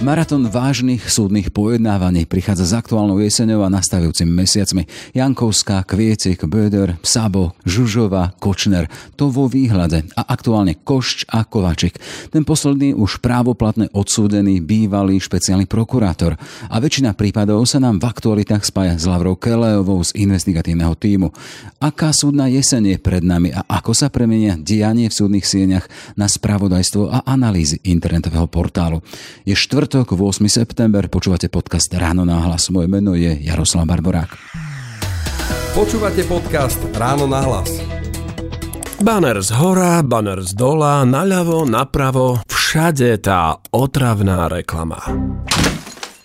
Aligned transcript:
Maratón 0.00 0.48
vážnych 0.48 1.12
súdnych 1.12 1.52
pojednávaní 1.52 2.24
prichádza 2.24 2.64
s 2.64 2.72
aktuálnou 2.72 3.20
jeseňou 3.20 3.68
a 3.68 3.68
nastavujúcimi 3.68 4.32
mesiacmi. 4.32 4.88
Jankovská, 5.12 5.84
Kviecik, 5.84 6.40
Böder, 6.48 6.96
Sabo, 7.04 7.52
Žužova, 7.68 8.32
Kočner. 8.40 8.88
To 9.20 9.28
vo 9.28 9.44
výhľade. 9.44 10.08
A 10.16 10.24
aktuálne 10.24 10.80
Košč 10.80 11.28
a 11.28 11.44
Kovačik. 11.44 12.00
Ten 12.32 12.48
posledný 12.48 12.96
už 12.96 13.20
právoplatne 13.20 13.92
odsúdený 13.92 14.64
bývalý 14.64 15.20
špeciálny 15.20 15.68
prokurátor. 15.68 16.40
A 16.72 16.80
väčšina 16.80 17.12
prípadov 17.12 17.68
sa 17.68 17.76
nám 17.76 18.00
v 18.00 18.08
aktualitách 18.08 18.64
spája 18.64 18.96
s 18.96 19.04
Lavrou 19.04 19.36
Keleovou 19.36 20.00
z 20.00 20.16
investigatívneho 20.16 20.96
týmu. 20.96 21.28
Aká 21.76 22.16
súdna 22.16 22.48
jeseň 22.48 22.96
je 22.96 22.98
pred 23.04 23.20
nami 23.20 23.52
a 23.52 23.68
ako 23.68 23.92
sa 23.92 24.08
premenia 24.08 24.56
dianie 24.56 25.12
v 25.12 25.18
súdnych 25.20 25.44
sieňach 25.44 25.92
na 26.16 26.24
spravodajstvo 26.24 27.12
a 27.12 27.20
analýzy 27.28 27.84
internetového 27.84 28.48
portálu. 28.48 29.04
Je 29.44 29.52
štvrt 29.52 29.89
štvrtok, 29.90 30.14
8. 30.14 30.46
september, 30.46 31.10
počúvate 31.10 31.50
podcast 31.50 31.90
Ráno 31.90 32.22
na 32.22 32.38
hlas. 32.46 32.70
Moje 32.70 32.86
meno 32.86 33.18
je 33.18 33.34
Jaroslav 33.42 33.90
Barborák. 33.90 34.30
Počúvate 35.74 36.22
podcast 36.30 36.78
Ráno 36.94 37.26
na 37.26 37.42
hlas. 37.42 37.74
Banner 39.02 39.42
z 39.42 39.50
hora, 39.58 39.98
banner 40.06 40.46
z 40.46 40.54
dola, 40.54 41.02
naľavo, 41.02 41.66
napravo, 41.66 42.38
všade 42.46 43.18
tá 43.18 43.58
otravná 43.74 44.46
reklama. 44.46 45.02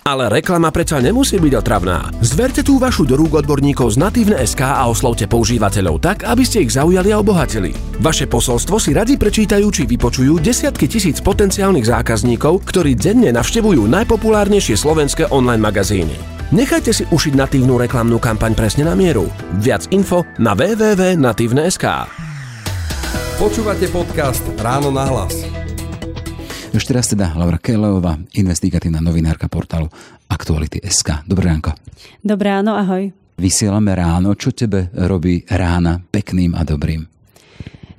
Ale 0.06 0.30
reklama 0.30 0.70
predsa 0.70 1.02
nemusí 1.02 1.42
byť 1.42 1.66
otravná. 1.66 2.14
Zverte 2.22 2.62
tú 2.62 2.78
vašu 2.78 3.10
do 3.10 3.18
rúk 3.18 3.42
odborníkov 3.42 3.98
z 3.98 4.06
Natívne 4.06 4.38
SK 4.38 4.62
a 4.62 4.86
oslovte 4.86 5.26
používateľov 5.26 5.98
tak, 5.98 6.22
aby 6.30 6.46
ste 6.46 6.62
ich 6.62 6.78
zaujali 6.78 7.10
a 7.10 7.18
obohatili. 7.18 7.74
Vaše 8.06 8.30
posolstvo 8.30 8.78
si 8.78 8.94
radi 8.94 9.18
prečítajú 9.18 9.66
či 9.74 9.90
vypočujú 9.90 10.38
desiatky 10.38 10.86
tisíc 10.86 11.18
potenciálnych 11.26 11.90
zákazníkov, 11.90 12.70
ktorí 12.70 12.94
denne 12.94 13.34
navštevujú 13.34 13.82
najpopulárnejšie 13.90 14.78
slovenské 14.78 15.26
online 15.34 15.66
magazíny. 15.66 16.14
Nechajte 16.54 16.94
si 16.94 17.10
ušiť 17.10 17.34
natívnu 17.34 17.74
reklamnú 17.82 18.22
kampaň 18.22 18.54
presne 18.54 18.86
na 18.86 18.94
mieru. 18.94 19.26
Viac 19.58 19.90
info 19.90 20.22
na 20.38 20.54
www.natívne.sk 20.54 21.86
Počúvate 23.42 23.90
podcast 23.90 24.46
Ráno 24.62 24.94
na 24.94 25.10
hlas. 25.10 25.65
Ešte 26.76 26.92
raz 26.92 27.08
teda 27.08 27.32
Laura 27.40 27.56
Keleová, 27.56 28.20
investigatívna 28.36 29.00
novinárka 29.00 29.48
portálu 29.48 29.88
Aktuality.sk. 30.28 31.24
Dobré 31.24 31.48
ránko. 31.48 31.72
Dobré 32.20 32.52
ráno, 32.52 32.76
ahoj. 32.76 33.16
Vysielame 33.40 33.96
ráno. 33.96 34.36
Čo 34.36 34.52
tebe 34.52 34.92
robí 34.92 35.48
rána 35.48 36.04
pekným 36.04 36.52
a 36.52 36.68
dobrým? 36.68 37.15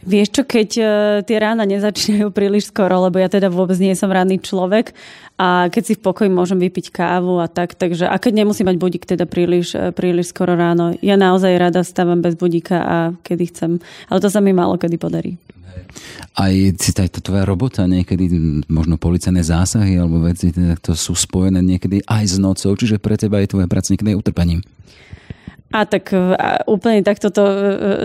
Vieš 0.07 0.29
čo, 0.31 0.43
keď 0.47 0.69
uh, 0.79 0.89
tie 1.27 1.37
rána 1.43 1.67
nezačínajú 1.67 2.31
príliš 2.31 2.71
skoro, 2.71 3.03
lebo 3.11 3.19
ja 3.19 3.27
teda 3.27 3.51
vôbec 3.51 3.75
nie 3.83 3.99
som 3.99 4.07
ranný 4.07 4.39
človek 4.39 4.95
a 5.37 5.69
keď 5.69 5.83
si 5.83 5.93
v 5.99 6.05
pokoji 6.07 6.31
môžem 6.33 6.57
vypiť 6.57 6.95
kávu 6.95 7.43
a 7.43 7.51
tak, 7.51 7.77
takže 7.77 8.09
a 8.09 8.17
keď 8.17 8.47
nemusím 8.47 8.73
mať 8.73 8.77
budík 8.81 9.05
teda 9.05 9.29
príliš, 9.29 9.77
e, 9.77 9.93
príliš 9.93 10.33
skoro 10.33 10.57
ráno, 10.57 10.97
ja 11.05 11.21
naozaj 11.21 11.61
rada 11.61 11.85
stávam 11.85 12.25
bez 12.25 12.41
budíka 12.41 12.81
a 12.81 12.97
kedy 13.21 13.45
chcem, 13.53 13.71
ale 14.09 14.19
to 14.25 14.33
sa 14.33 14.41
mi 14.41 14.57
málo 14.57 14.81
kedy 14.81 14.97
podarí. 14.97 15.37
Aj 16.41 16.53
si 16.55 16.91
tá 16.97 17.05
tvoja 17.05 17.45
robota 17.45 17.85
niekedy, 17.85 18.33
možno 18.73 18.97
policajné 18.97 19.45
zásahy 19.45 20.01
alebo 20.01 20.25
veci, 20.25 20.57
teda 20.57 20.81
to 20.81 20.97
sú 20.97 21.13
spojené 21.13 21.61
niekedy 21.61 22.01
aj 22.09 22.25
s 22.25 22.37
nocou, 22.41 22.73
čiže 22.73 22.97
pre 22.97 23.21
teba 23.21 23.45
je 23.45 23.53
tvoja 23.53 23.69
práca 23.69 23.93
niekedy 23.93 24.17
utrpením. 24.17 24.65
A 25.75 25.83
tak 25.83 26.15
e, 26.15 26.19
úplne 26.71 27.03
takto 27.03 27.35
to 27.35 27.43
e, 27.43 27.55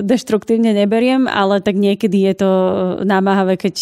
deštruktívne 0.01 0.73
neberiem, 0.73 1.29
ale 1.29 1.61
tak 1.61 1.77
niekedy 1.77 2.25
je 2.33 2.33
to 2.41 2.49
e, 2.49 2.71
námahavé, 3.05 3.53
keď 3.53 3.75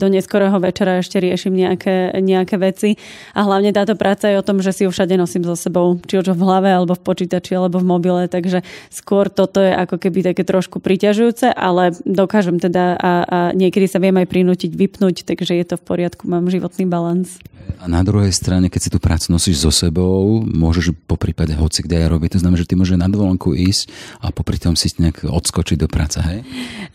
do 0.00 0.08
neskorého 0.08 0.56
večera 0.56 1.04
ešte 1.04 1.20
riešim 1.20 1.52
nejaké, 1.52 2.16
nejaké 2.24 2.56
veci. 2.56 2.96
A 3.36 3.44
hlavne 3.44 3.76
táto 3.76 3.92
práca 3.92 4.32
je 4.32 4.40
o 4.40 4.46
tom, 4.46 4.64
že 4.64 4.72
si 4.72 4.82
ju 4.88 4.90
všade 4.90 5.20
nosím 5.20 5.44
so 5.44 5.52
sebou, 5.52 6.00
či 6.08 6.16
už 6.16 6.32
v 6.32 6.42
hlave, 6.48 6.72
alebo 6.72 6.96
v 6.96 7.04
počítači, 7.04 7.52
alebo 7.52 7.76
v 7.76 7.86
mobile, 7.86 8.24
takže 8.24 8.64
skôr 8.88 9.28
toto 9.28 9.60
je 9.60 9.68
ako 9.68 10.00
keby 10.00 10.32
také 10.32 10.40
trošku 10.40 10.80
priťažujúce, 10.80 11.52
ale 11.52 11.92
dokážem 12.08 12.56
teda 12.56 12.96
a, 12.96 13.12
a 13.28 13.38
niekedy 13.52 13.84
sa 13.84 14.00
viem 14.00 14.16
aj 14.16 14.32
prinútiť 14.32 14.72
vypnúť, 14.72 15.28
takže 15.28 15.52
je 15.60 15.64
to 15.68 15.76
v 15.76 15.84
poriadku, 15.84 16.24
mám 16.24 16.48
životný 16.48 16.88
balans. 16.88 17.36
A 17.76 17.90
na 17.90 18.00
druhej 18.00 18.32
strane, 18.32 18.70
keď 18.72 18.80
si 18.80 18.92
tú 18.92 18.98
prácu 19.02 19.28
nosíš 19.34 19.60
so 19.60 19.74
sebou, 19.74 20.40
môžeš 20.46 20.94
po 21.04 21.18
prípade 21.18 21.52
hoci 21.52 21.84
kde 21.84 22.06
aj 22.06 22.08
robiť. 22.08 22.30
To 22.38 22.40
znamená, 22.40 22.58
že 22.62 22.68
ty 22.68 22.74
môžeš 22.78 22.96
na 22.96 23.10
dovolenku 23.26 23.58
ísť 23.58 23.90
a 24.22 24.30
popri 24.30 24.62
tom 24.62 24.78
si 24.78 24.86
nejak 25.02 25.26
odskočiť 25.26 25.76
do 25.82 25.90
práce, 25.90 26.22
hej? 26.22 26.46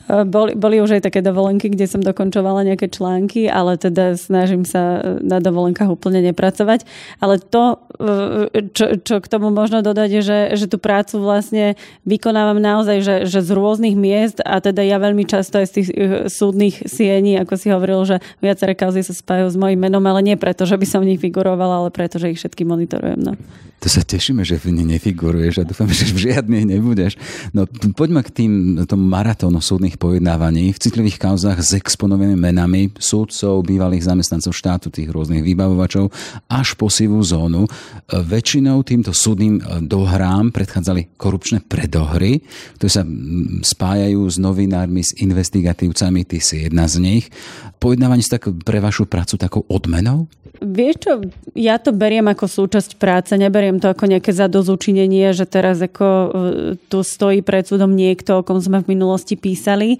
E, 0.08 0.24
boli, 0.24 0.56
boli 0.56 0.80
už 0.80 0.96
aj 0.96 1.12
také 1.12 1.19
dovolenky, 1.19 1.68
kde 1.68 1.92
som 1.92 2.00
dokončovala 2.00 2.64
nejaké 2.64 2.88
články, 2.88 3.52
ale 3.52 3.75
teda 3.75 4.16
snažím 4.16 4.64
sa 4.64 5.03
na 5.19 5.44
dovolenkách 5.44 5.92
úplne 5.92 6.24
nepracovať. 6.31 6.88
Ale 7.19 7.44
to, 7.44 7.84
e, 8.00 8.72
čo, 8.72 8.96
čo 9.03 9.19
k 9.19 9.28
tomu 9.28 9.52
možno 9.52 9.84
dodať, 9.84 10.09
je, 10.09 10.22
že, 10.24 10.40
že 10.56 10.66
tú 10.72 10.80
prácu 10.80 11.19
vlastne 11.19 11.75
vykonávam 12.08 12.63
naozaj, 12.63 12.98
že, 13.03 13.16
že 13.28 13.44
z 13.44 13.52
rôznych 13.52 14.00
miest 14.00 14.40
a 14.40 14.63
teda 14.63 14.80
ja 14.88 14.96
veľmi 15.03 15.28
často 15.28 15.59
aj 15.59 15.68
z 15.68 15.74
tých 15.75 15.88
e, 15.92 15.96
súdnych 16.31 16.88
siení, 16.88 17.36
ako 17.44 17.53
si 17.59 17.68
hovoril, 17.68 18.08
že 18.08 18.24
viaceré 18.40 18.74
kauzy 18.74 19.03
sa 19.03 19.12
spájajú 19.12 19.52
s 19.52 19.58
mojim 19.59 19.78
menom, 19.78 20.02
ale 20.08 20.24
nie 20.24 20.40
preto, 20.40 20.63
že 20.63 20.80
by 20.80 20.88
som 20.88 21.03
v 21.03 21.13
nich 21.13 21.19
figurovala, 21.19 21.84
ale 21.84 21.90
preto, 21.92 22.16
že 22.16 22.31
ich 22.31 22.40
všetky 22.40 22.63
monitorujem. 22.63 23.19
No. 23.19 23.36
To 23.81 23.90
sa 23.90 24.06
tešíme, 24.06 24.46
že 24.46 24.62
v 24.62 24.78
nej 24.78 24.86
nefiguruješ 24.86 25.66
a 25.66 25.66
dúfam, 25.66 25.90
že 25.90 26.13
v 26.13 26.21
žiadnej 26.30 26.64
nebudeš. 26.70 27.18
No 27.56 27.66
poďme 27.98 28.22
k 28.22 28.30
tým 28.30 28.52
tomu 28.86 29.09
maratónu 29.09 29.58
súdnych 29.64 29.98
pojednávaní. 29.98 30.72
V 30.72 30.82
citlivých 30.82 31.18
kauzách 31.18 31.59
s 31.62 31.74
exponovanými 31.74 32.38
menami 32.38 32.94
súdcov, 32.98 33.66
bývalých 33.66 34.06
zamestnancov 34.06 34.54
štátu, 34.54 34.94
tých 34.94 35.10
rôznych 35.10 35.42
vybavovačov, 35.42 36.14
až 36.52 36.78
po 36.78 36.88
sivú 36.92 37.20
zónu. 37.26 37.66
Väčšinou 38.12 38.86
týmto 38.86 39.16
súdnym 39.16 39.60
dohrám 39.86 40.54
predchádzali 40.54 41.18
korupčné 41.18 41.66
predohry, 41.66 42.44
ktoré 42.78 42.92
sa 42.92 43.04
spájajú 43.62 44.22
s 44.28 44.38
novinármi, 44.38 45.02
s 45.02 45.18
investigatívcami, 45.18 46.28
ty 46.28 46.38
si 46.38 46.68
jedna 46.68 46.86
z 46.86 47.02
nich. 47.02 47.26
Pojednávanie 47.81 48.22
sa 48.22 48.38
tak 48.38 48.54
pre 48.62 48.78
vašu 48.78 49.10
prácu 49.10 49.42
takou 49.42 49.66
odmenou? 49.66 50.30
Vieš 50.62 50.96
čo, 51.02 51.12
ja 51.58 51.81
to 51.81 51.90
beriem 51.90 52.30
ako 52.30 52.46
súčasť 52.46 53.02
práce, 53.02 53.34
neberiem 53.34 53.81
to 53.81 53.90
ako 53.90 54.06
nejaké 54.06 54.30
zadozučinenie, 54.30 55.34
že 55.34 55.50
teraz 55.50 55.81
ako 55.81 56.06
e, 56.06 56.11
tu 56.90 56.98
stojí 57.04 57.42
pred 57.42 57.66
súdom 57.66 57.94
niekto, 57.94 58.42
o 58.42 58.46
kom 58.46 58.60
sme 58.62 58.82
v 58.84 58.98
minulosti 58.98 59.36
písali. 59.38 59.98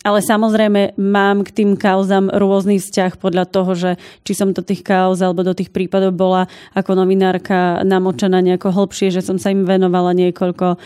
Ale 0.00 0.24
samozrejme 0.24 0.96
mám 0.96 1.44
k 1.44 1.52
tým 1.52 1.70
kauzam 1.76 2.32
rôzny 2.32 2.80
vzťah 2.80 3.20
podľa 3.20 3.44
toho, 3.44 3.76
že 3.76 3.90
či 4.24 4.32
som 4.32 4.56
do 4.56 4.64
tých 4.64 4.80
kauz 4.80 5.20
alebo 5.20 5.44
do 5.44 5.52
tých 5.52 5.68
prípadov 5.68 6.16
bola 6.16 6.48
ako 6.72 6.96
novinárka 6.96 7.84
namočená 7.84 8.40
nejako 8.40 8.72
hlbšie, 8.72 9.12
že 9.12 9.20
som 9.20 9.36
sa 9.36 9.52
im 9.52 9.68
venovala 9.68 10.16
niekoľko 10.16 10.80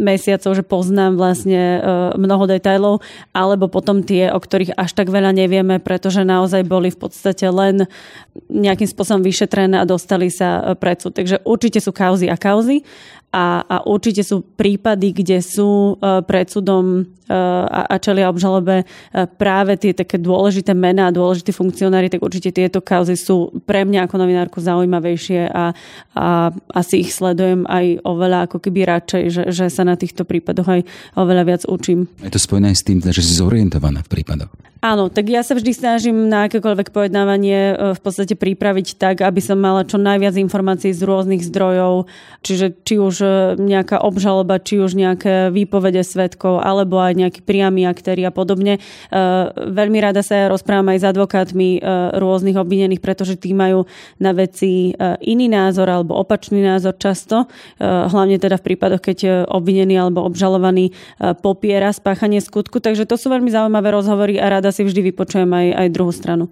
mesiacov, 0.00 0.50
že 0.56 0.64
poznám 0.64 1.20
vlastne 1.20 1.84
mnoho 2.16 2.48
detajlov, 2.48 3.04
alebo 3.36 3.68
potom 3.68 4.00
tie, 4.00 4.32
o 4.32 4.40
ktorých 4.40 4.72
až 4.72 4.96
tak 4.96 5.12
veľa 5.12 5.36
nevieme, 5.36 5.76
pretože 5.76 6.24
naozaj 6.24 6.64
boli 6.64 6.88
v 6.88 6.96
podstate 6.96 7.44
len 7.52 7.84
nejakým 8.48 8.88
spôsobom 8.88 9.20
vyšetrené 9.20 9.76
a 9.80 9.88
dostali 9.88 10.32
sa 10.32 10.72
e, 10.72 10.78
pred 10.78 10.96
súd. 10.96 11.12
Takže 11.12 11.44
určite 11.44 11.78
sú 11.84 11.92
kauzy 11.92 12.32
a 12.32 12.36
kauzy 12.40 12.80
a, 13.32 13.64
a 13.64 13.76
určite 13.88 14.20
sú 14.20 14.44
prípady, 14.44 15.16
kde 15.16 15.40
sú 15.40 15.96
uh, 15.96 16.20
pred 16.20 16.52
súdom 16.52 17.00
uh, 17.00 17.64
a, 17.64 17.88
a 17.88 17.96
čelia 17.96 18.28
obžalobe 18.28 18.84
uh, 18.84 19.24
práve 19.24 19.80
tie 19.80 19.96
také 19.96 20.20
dôležité 20.20 20.76
mená 20.76 21.08
a 21.08 21.16
dôležití 21.16 21.48
funkcionári, 21.48 22.12
tak 22.12 22.20
určite 22.20 22.52
tieto 22.52 22.84
kauzy 22.84 23.16
sú 23.16 23.48
pre 23.64 23.88
mňa 23.88 24.04
ako 24.04 24.20
novinárku 24.20 24.60
zaujímavejšie 24.60 25.48
a, 25.48 25.72
a 26.12 26.52
asi 26.76 27.08
ich 27.08 27.16
sledujem 27.16 27.64
aj 27.64 28.04
oveľa 28.04 28.52
ako 28.52 28.60
keby 28.60 28.84
radšej, 28.84 29.22
že, 29.32 29.42
že 29.48 29.66
sa 29.72 29.88
na 29.88 29.96
týchto 29.96 30.28
prípadoch 30.28 30.68
aj 30.68 30.80
oveľa 31.16 31.42
viac 31.48 31.62
učím. 31.64 32.12
Je 32.20 32.28
to 32.28 32.38
spojené 32.38 32.76
s 32.76 32.84
tým, 32.84 33.00
že 33.00 33.24
si 33.24 33.32
zorientovaná 33.32 34.04
v 34.04 34.12
prípadoch. 34.12 34.52
Áno, 34.82 35.06
tak 35.06 35.30
ja 35.30 35.46
sa 35.46 35.54
vždy 35.54 35.70
snažím 35.78 36.26
na 36.26 36.50
akékoľvek 36.50 36.90
pojednávanie 36.90 37.94
v 37.94 38.00
podstate 38.02 38.34
pripraviť 38.34 38.98
tak, 38.98 39.22
aby 39.22 39.38
som 39.38 39.54
mala 39.54 39.86
čo 39.86 39.94
najviac 39.94 40.34
informácií 40.34 40.90
z 40.90 41.06
rôznych 41.06 41.46
zdrojov, 41.46 42.10
čiže 42.42 42.82
či 42.82 42.98
už 42.98 43.21
nejaká 43.58 44.02
obžaloba, 44.02 44.58
či 44.58 44.82
už 44.82 44.98
nejaké 44.98 45.50
výpovede 45.54 46.02
svetkov, 46.04 46.60
alebo 46.60 47.00
aj 47.00 47.14
nejakí 47.18 47.40
priami 47.42 47.86
aktéri 47.86 48.26
a 48.26 48.32
podobne. 48.34 48.78
E, 48.78 48.80
veľmi 49.54 49.98
rada 50.02 50.20
sa 50.20 50.34
ja 50.36 50.46
rozprávam 50.50 50.92
aj 50.92 50.98
s 51.00 51.08
advokátmi 51.08 51.68
e, 51.76 51.80
rôznych 52.18 52.58
obvinených, 52.58 53.02
pretože 53.02 53.38
tí 53.38 53.56
majú 53.56 53.88
na 54.18 54.36
veci 54.36 54.92
e, 54.92 55.16
iný 55.24 55.48
názor 55.48 55.88
alebo 55.88 56.18
opačný 56.18 56.62
názor 56.62 56.94
často. 56.96 57.46
Hlavne 57.82 58.36
teda 58.38 58.58
v 58.58 58.66
prípadoch, 58.72 59.02
keď 59.02 59.18
obvinený 59.48 59.98
alebo 59.98 60.22
obžalovaný 60.26 60.94
popiera 61.40 61.90
spáchanie 61.90 62.38
skutku. 62.38 62.78
Takže 62.78 63.08
to 63.08 63.16
sú 63.18 63.32
veľmi 63.32 63.50
zaujímavé 63.50 63.88
rozhovory 63.90 64.38
a 64.38 64.48
rada 64.48 64.70
si 64.70 64.86
vždy 64.86 65.12
vypočujem 65.12 65.50
aj, 65.50 65.66
aj 65.74 65.88
druhú 65.92 66.12
stranu. 66.14 66.48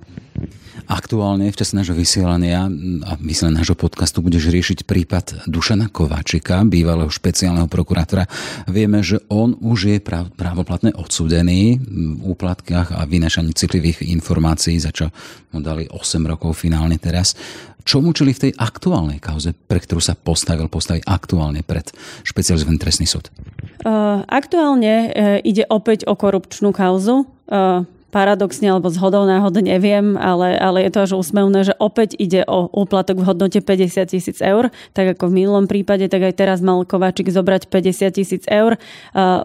Aktuálne 0.90 1.46
v 1.46 1.54
čase 1.54 1.78
nášho 1.78 1.94
vysielania 1.94 2.66
a 3.06 3.12
myslím 3.22 3.54
nášho 3.54 3.78
podcastu 3.78 4.26
budeš 4.26 4.50
riešiť 4.50 4.82
prípad 4.88 5.46
Dušana 5.46 5.86
Kováčika, 5.86 6.59
bývalého 6.68 7.08
špeciálneho 7.08 7.70
prokurátora. 7.70 8.28
Vieme, 8.68 9.00
že 9.00 9.22
on 9.32 9.56
už 9.56 9.78
je 9.94 9.98
práv, 10.02 10.28
právoplatne 10.34 10.92
odsúdený 10.92 11.80
v 11.80 12.20
úplatkách 12.20 12.92
a 12.92 13.06
vynašaní 13.06 13.56
citlivých 13.56 14.04
informácií, 14.10 14.76
za 14.76 14.92
čo 14.92 15.08
mu 15.54 15.64
dali 15.64 15.88
8 15.88 15.96
rokov 16.26 16.60
finálne 16.60 17.00
teraz. 17.00 17.38
Čo 17.80 18.04
mu 18.04 18.12
čili 18.12 18.36
v 18.36 18.50
tej 18.50 18.52
aktuálnej 18.60 19.22
kauze, 19.22 19.56
pre 19.56 19.80
ktorú 19.80 20.04
sa 20.04 20.12
postavil, 20.12 20.68
postaviť 20.68 21.08
aktuálne 21.08 21.64
pred 21.64 21.88
špecializovaný 22.28 22.76
trestný 22.76 23.08
súd? 23.08 23.32
Uh, 23.80 24.20
aktuálne 24.28 24.92
uh, 24.92 25.10
ide 25.40 25.64
opäť 25.64 26.04
o 26.04 26.12
korupčnú 26.12 26.76
kauzu. 26.76 27.24
Uh, 27.48 27.88
paradoxne 28.10 28.68
alebo 28.74 28.90
zhodou 28.90 29.24
náhod 29.24 29.62
neviem, 29.62 30.18
ale, 30.18 30.58
ale 30.58 30.84
je 30.86 30.90
to 30.90 31.00
až 31.06 31.12
úsmevné, 31.16 31.62
že 31.62 31.74
opäť 31.78 32.18
ide 32.18 32.42
o 32.44 32.66
úplatok 32.70 33.22
v 33.22 33.26
hodnote 33.30 33.62
50 33.62 34.10
tisíc 34.10 34.38
eur, 34.42 34.68
tak 34.92 35.14
ako 35.14 35.30
v 35.30 35.42
minulom 35.42 35.70
prípade, 35.70 36.10
tak 36.10 36.26
aj 36.26 36.34
teraz 36.34 36.58
mal 36.58 36.82
Kováčik 36.82 37.30
zobrať 37.30 37.70
50 37.70 38.18
tisíc 38.18 38.42
eur, 38.50 38.74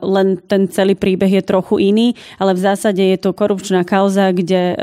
len 0.02 0.42
ten 0.50 0.66
celý 0.68 0.98
príbeh 0.98 1.30
je 1.30 1.44
trochu 1.46 1.78
iný, 1.78 2.18
ale 2.42 2.58
v 2.58 2.66
zásade 2.66 3.06
je 3.06 3.18
to 3.22 3.38
korupčná 3.38 3.86
kauza, 3.86 4.34
kde 4.34 4.74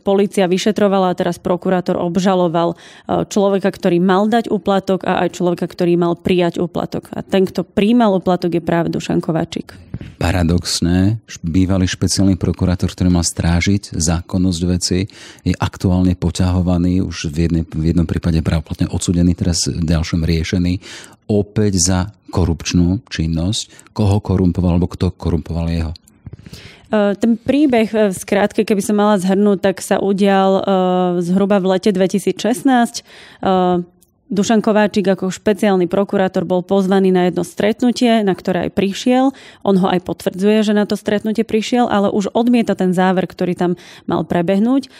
policia 0.00 0.48
vyšetrovala 0.48 1.12
a 1.12 1.18
teraz 1.18 1.36
prokurátor 1.36 2.00
obžaloval 2.00 2.80
človeka, 3.28 3.68
ktorý 3.68 4.00
mal 4.00 4.24
dať 4.24 4.48
úplatok 4.48 5.04
a 5.04 5.28
aj 5.28 5.36
človeka, 5.36 5.68
ktorý 5.68 6.00
mal 6.00 6.16
prijať 6.16 6.56
úplatok. 6.62 7.12
A 7.12 7.20
ten, 7.20 7.44
kto 7.44 7.66
príjmal 7.66 8.16
úplatok, 8.16 8.56
je 8.56 8.62
práve 8.64 8.88
Dušan 8.88 9.20
Kováčik. 9.20 9.76
Paradoxné, 10.22 11.18
bývalý 11.42 11.90
špeciálny 11.90 12.38
prokurátor, 12.38 12.90
ktorý 12.90 13.10
mal 13.10 13.17
strážiť 13.20 13.94
zákonnosť 13.94 14.62
veci, 14.68 15.06
je 15.44 15.54
aktuálne 15.56 16.14
poťahovaný, 16.14 17.04
už 17.04 17.30
v, 17.30 17.48
jednej, 17.48 17.64
v 17.66 17.92
jednom 17.92 18.06
prípade 18.08 18.40
právoplatne 18.40 18.88
odsudený, 18.90 19.36
teraz 19.36 19.68
v 19.68 19.84
ďalšom 19.84 20.24
riešený, 20.24 20.80
opäť 21.28 21.72
za 21.78 21.98
korupčnú 22.32 23.04
činnosť. 23.08 23.92
Koho 23.92 24.20
korumpoval, 24.20 24.76
alebo 24.76 24.88
kto 24.88 25.12
korumpoval 25.12 25.66
jeho? 25.68 25.92
E, 26.88 27.16
ten 27.20 27.36
príbeh, 27.36 27.88
v 27.88 28.16
skrátke, 28.16 28.64
keby 28.64 28.80
som 28.80 28.96
mala 28.96 29.20
zhrnúť, 29.20 29.58
tak 29.60 29.76
sa 29.84 30.00
udial 30.00 30.64
uh, 30.64 30.64
zhruba 31.20 31.60
v 31.60 31.76
lete 31.76 31.92
2016. 31.92 33.04
Dušan 34.28 34.60
Kováčik 34.60 35.08
ako 35.08 35.32
špeciálny 35.32 35.88
prokurátor 35.88 36.44
bol 36.44 36.60
pozvaný 36.60 37.08
na 37.08 37.32
jedno 37.32 37.48
stretnutie, 37.48 38.20
na 38.20 38.36
ktoré 38.36 38.68
aj 38.68 38.76
prišiel. 38.76 39.32
On 39.64 39.76
ho 39.80 39.88
aj 39.88 40.04
potvrdzuje, 40.04 40.68
že 40.68 40.76
na 40.76 40.84
to 40.84 41.00
stretnutie 41.00 41.48
prišiel, 41.48 41.88
ale 41.88 42.12
už 42.12 42.28
odmieta 42.36 42.76
ten 42.76 42.92
záver, 42.92 43.24
ktorý 43.24 43.56
tam 43.56 43.80
mal 44.04 44.28
prebehnúť. 44.28 44.92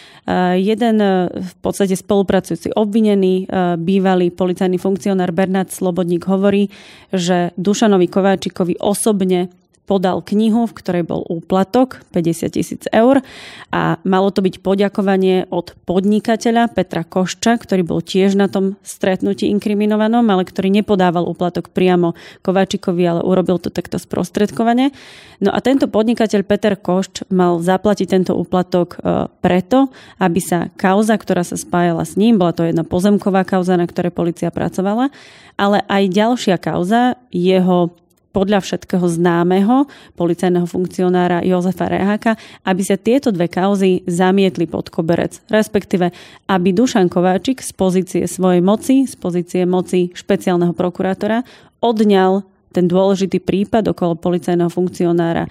Jeden 0.56 0.96
v 1.28 1.54
podstate 1.60 1.92
spolupracujúci 1.92 2.72
obvinený, 2.72 3.44
bývalý 3.76 4.32
policajný 4.32 4.80
funkcionár 4.80 5.36
Bernard 5.36 5.76
Slobodník 5.76 6.24
hovorí, 6.24 6.72
že 7.12 7.52
Dušanovi 7.60 8.08
Kováčikovi 8.08 8.80
osobne 8.80 9.52
podal 9.88 10.20
knihu, 10.20 10.68
v 10.68 10.76
ktorej 10.76 11.08
bol 11.08 11.24
úplatok 11.24 12.04
50 12.12 12.52
tisíc 12.52 12.84
eur 12.92 13.24
a 13.72 13.96
malo 14.04 14.28
to 14.28 14.44
byť 14.44 14.60
poďakovanie 14.60 15.48
od 15.48 15.72
podnikateľa 15.88 16.68
Petra 16.76 17.08
Košča, 17.08 17.56
ktorý 17.56 17.88
bol 17.88 18.04
tiež 18.04 18.36
na 18.36 18.52
tom 18.52 18.76
stretnutí 18.84 19.48
inkriminovanom, 19.48 20.28
ale 20.28 20.44
ktorý 20.44 20.68
nepodával 20.68 21.24
úplatok 21.24 21.72
priamo 21.72 22.12
Kováčikovi, 22.44 23.00
ale 23.08 23.24
urobil 23.24 23.56
to 23.56 23.72
takto 23.72 23.96
sprostredkovane. 23.96 24.92
No 25.40 25.56
a 25.56 25.58
tento 25.64 25.88
podnikateľ 25.88 26.44
Peter 26.44 26.76
Košč 26.76 27.24
mal 27.32 27.56
zaplatiť 27.64 28.06
tento 28.12 28.36
úplatok 28.36 29.00
e, 29.00 29.30
preto, 29.40 29.88
aby 30.20 30.40
sa 30.44 30.68
kauza, 30.76 31.16
ktorá 31.16 31.40
sa 31.40 31.56
spájala 31.56 32.04
s 32.04 32.20
ním, 32.20 32.36
bola 32.36 32.52
to 32.52 32.68
jedna 32.68 32.84
pozemková 32.84 33.48
kauza, 33.48 33.80
na 33.80 33.88
ktorej 33.88 34.12
policia 34.12 34.52
pracovala, 34.52 35.08
ale 35.56 35.80
aj 35.88 36.02
ďalšia 36.12 36.56
kauza, 36.60 37.16
jeho 37.32 37.94
podľa 38.38 38.62
všetkého 38.62 39.02
známeho 39.02 39.90
policajného 40.14 40.70
funkcionára 40.70 41.42
Jozefa 41.42 41.90
Reháka, 41.90 42.38
aby 42.62 42.86
sa 42.86 42.94
tieto 42.94 43.34
dve 43.34 43.50
kauzy 43.50 44.06
zamietli 44.06 44.70
pod 44.70 44.94
koberec. 44.94 45.42
Respektíve, 45.50 46.14
aby 46.46 46.70
Dušan 46.70 47.10
Kováčik 47.10 47.58
z 47.58 47.74
pozície 47.74 48.22
svojej 48.30 48.62
moci, 48.62 49.10
z 49.10 49.18
pozície 49.18 49.66
moci 49.66 50.14
špeciálneho 50.14 50.70
prokurátora, 50.70 51.42
odňal 51.82 52.46
ten 52.70 52.86
dôležitý 52.86 53.42
prípad 53.42 53.90
okolo 53.90 54.14
policajného 54.14 54.70
funkcionára 54.70 55.50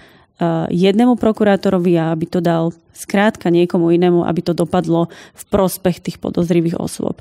jednému 0.72 1.20
prokurátorovi 1.20 1.92
a 2.00 2.16
aby 2.16 2.24
to 2.24 2.40
dal 2.40 2.72
skrátka 2.96 3.52
niekomu 3.52 3.92
inému, 3.92 4.24
aby 4.24 4.40
to 4.40 4.56
dopadlo 4.56 5.12
v 5.36 5.42
prospech 5.52 6.00
tých 6.00 6.16
podozrivých 6.16 6.80
osôb. 6.80 7.20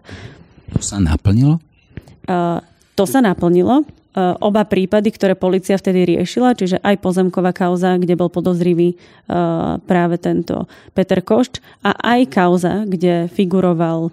To 0.72 0.80
sa 0.80 0.98
naplnilo? 1.04 1.60
Uh, 2.28 2.60
to 2.98 3.06
sa 3.06 3.22
naplnilo. 3.22 3.86
E, 4.18 4.34
oba 4.42 4.66
prípady, 4.66 5.14
ktoré 5.14 5.38
policia 5.38 5.78
vtedy 5.78 6.18
riešila, 6.18 6.58
čiže 6.58 6.82
aj 6.82 6.98
pozemková 6.98 7.54
kauza, 7.54 8.02
kde 8.02 8.18
bol 8.18 8.34
podozrivý 8.34 8.94
e, 8.94 8.98
práve 9.86 10.18
tento 10.18 10.66
Peter 10.98 11.22
Košč 11.22 11.62
a 11.86 11.94
aj 12.18 12.34
kauza, 12.34 12.82
kde 12.90 13.30
figuroval 13.30 14.10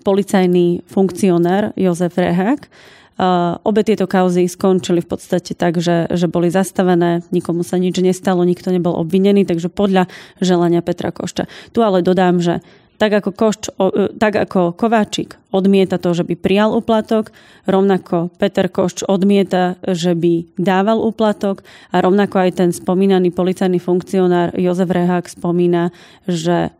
policajný 0.00 0.80
funkcionár 0.88 1.76
Jozef 1.76 2.16
Rehák. 2.16 2.64
Uh, 3.12 3.60
obe 3.68 3.84
tieto 3.84 4.08
kauzy 4.08 4.48
skončili 4.48 5.04
v 5.04 5.08
podstate 5.14 5.52
tak, 5.52 5.76
že, 5.76 6.08
že 6.08 6.32
boli 6.32 6.48
zastavené, 6.48 7.20
nikomu 7.28 7.60
sa 7.60 7.76
nič 7.76 8.00
nestalo, 8.00 8.40
nikto 8.40 8.72
nebol 8.72 8.96
obvinený, 8.96 9.44
takže 9.44 9.68
podľa 9.68 10.08
želania 10.40 10.80
Petra 10.80 11.12
Košča. 11.12 11.44
Tu 11.76 11.84
ale 11.84 12.00
dodám, 12.00 12.40
že 12.40 12.64
tak 13.02 13.18
ako, 13.18 13.30
Košč, 13.34 13.74
e, 13.74 14.14
tak 14.14 14.38
ako 14.38 14.78
Kováčik 14.78 15.34
odmieta 15.50 15.98
to, 15.98 16.14
že 16.14 16.22
by 16.22 16.38
prijal 16.38 16.70
úplatok, 16.70 17.34
rovnako 17.66 18.30
Peter 18.38 18.70
Košč 18.70 19.02
odmieta, 19.02 19.74
že 19.82 20.14
by 20.14 20.54
dával 20.54 21.02
úplatok 21.02 21.66
a 21.90 21.98
rovnako 21.98 22.46
aj 22.46 22.50
ten 22.62 22.70
spomínaný 22.70 23.34
policajný 23.34 23.82
funkcionár 23.82 24.54
Jozef 24.54 24.86
Rehák 24.86 25.26
spomína, 25.26 25.90
že 26.30 26.70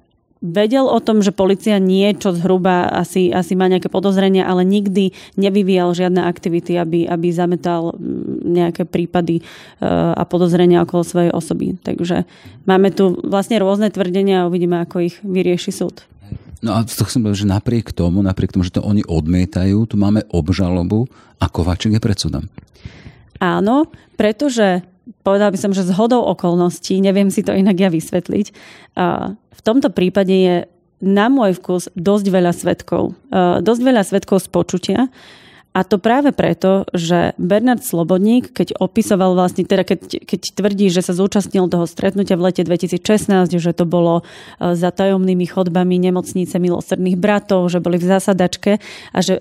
vedel 0.43 0.91
o 0.91 0.99
tom, 0.99 1.23
že 1.23 1.31
policia 1.31 1.79
niečo 1.79 2.35
zhruba 2.35 2.91
asi, 2.91 3.31
asi 3.31 3.55
má 3.55 3.71
nejaké 3.71 3.87
podozrenia, 3.87 4.45
ale 4.45 4.67
nikdy 4.67 5.15
nevyvíjal 5.39 5.95
žiadne 5.95 6.27
aktivity, 6.27 6.75
aby, 6.75 7.07
aby 7.07 7.31
zametal 7.31 7.95
nejaké 8.43 8.83
prípady 8.85 9.41
e, 9.41 9.43
a 9.89 10.27
podozrenia 10.27 10.83
okolo 10.83 11.07
svojej 11.07 11.31
osoby. 11.31 11.79
Takže 11.79 12.27
máme 12.67 12.91
tu 12.91 13.15
vlastne 13.23 13.63
rôzne 13.63 13.89
tvrdenia 13.95 14.45
a 14.45 14.49
uvidíme, 14.51 14.83
ako 14.83 15.07
ich 15.07 15.17
vyrieši 15.23 15.71
súd. 15.71 16.03
No 16.63 16.79
a 16.79 16.87
to 16.87 17.07
chcem 17.07 17.23
povedať, 17.23 17.43
že 17.47 17.55
napriek 17.55 17.91
tomu, 17.95 18.23
napriek 18.23 18.55
tomu, 18.55 18.63
že 18.67 18.75
to 18.75 18.87
oni 18.87 19.03
odmietajú, 19.07 19.87
tu 19.87 19.99
máme 19.99 20.27
obžalobu 20.31 21.11
a 21.43 21.51
Kovačik 21.51 21.99
je 21.99 22.03
pred 22.03 22.19
súdom. 22.19 22.47
Áno, 23.43 23.91
pretože 24.15 24.87
povedal 25.23 25.51
by 25.51 25.59
som, 25.59 25.73
že 25.75 25.87
z 25.87 25.93
hodou 25.95 26.23
okolností, 26.27 26.99
neviem 27.03 27.29
si 27.31 27.43
to 27.43 27.55
inak 27.55 27.77
ja 27.79 27.91
vysvetliť, 27.91 28.47
a 28.97 29.35
v 29.37 29.61
tomto 29.63 29.91
prípade 29.91 30.35
je 30.35 30.57
na 31.03 31.27
môj 31.27 31.59
vkus 31.59 31.91
dosť 31.99 32.27
veľa 32.31 32.53
svetkov. 32.55 33.19
Dosť 33.67 33.81
veľa 33.83 34.03
svetkov 34.07 34.39
z 34.47 34.49
počutia, 34.49 35.01
a 35.73 35.89
to 35.89 35.97
práve 35.97 36.37
preto, 36.37 36.85
že 36.93 37.33
Bernard 37.41 37.81
Slobodník, 37.81 38.53
keď 38.53 38.77
opisoval 38.77 39.33
vlastne, 39.33 39.65
teda 39.65 39.89
keď, 39.89 40.21
keď 40.29 40.41
tvrdí, 40.53 40.93
že 40.93 41.01
sa 41.01 41.17
zúčastnil 41.17 41.65
toho 41.73 41.89
stretnutia 41.89 42.37
v 42.37 42.53
lete 42.53 42.61
2016, 42.61 43.57
že 43.57 43.73
to 43.73 43.89
bolo 43.89 44.21
e, 44.21 44.77
za 44.77 44.93
tajomnými 44.93 45.49
chodbami 45.49 45.97
nemocnice 45.97 46.61
milosrdných 46.61 47.17
bratov, 47.17 47.73
že 47.73 47.81
boli 47.81 47.97
v 47.97 48.05
zasadačke 48.05 48.85
a 49.17 49.19
že 49.25 49.41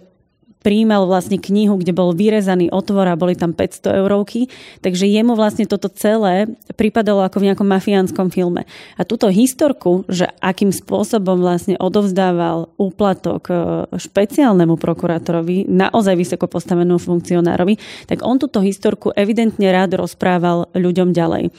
príjmal 0.61 1.09
vlastne 1.09 1.41
knihu, 1.41 1.77
kde 1.81 1.91
bol 1.91 2.13
vyrezaný 2.13 2.69
otvor 2.69 3.09
a 3.09 3.19
boli 3.19 3.33
tam 3.33 3.51
500 3.51 4.01
eurovky, 4.05 4.47
takže 4.85 5.09
jemu 5.09 5.33
vlastne 5.33 5.65
toto 5.65 5.89
celé 5.89 6.47
pripadalo 6.77 7.25
ako 7.25 7.41
v 7.41 7.51
nejakom 7.51 7.67
mafiánskom 7.67 8.29
filme. 8.29 8.69
A 8.95 9.01
túto 9.03 9.27
historku, 9.27 10.05
že 10.07 10.29
akým 10.39 10.69
spôsobom 10.69 11.41
vlastne 11.41 11.75
odovzdával 11.81 12.69
úplatok 12.77 13.41
e, 13.49 13.53
špeciálnemu 13.97 14.77
prokurátorovi, 14.77 15.65
naozaj 15.65 16.15
vysoko 16.15 16.45
postavenému 16.45 17.01
funkcionárovi, 17.01 17.81
tak 18.05 18.21
on 18.21 18.37
túto 18.37 18.61
historku 18.61 19.09
evidentne 19.17 19.65
rád 19.73 19.97
rozprával 19.97 20.69
ľuďom 20.77 21.11
ďalej. 21.11 21.49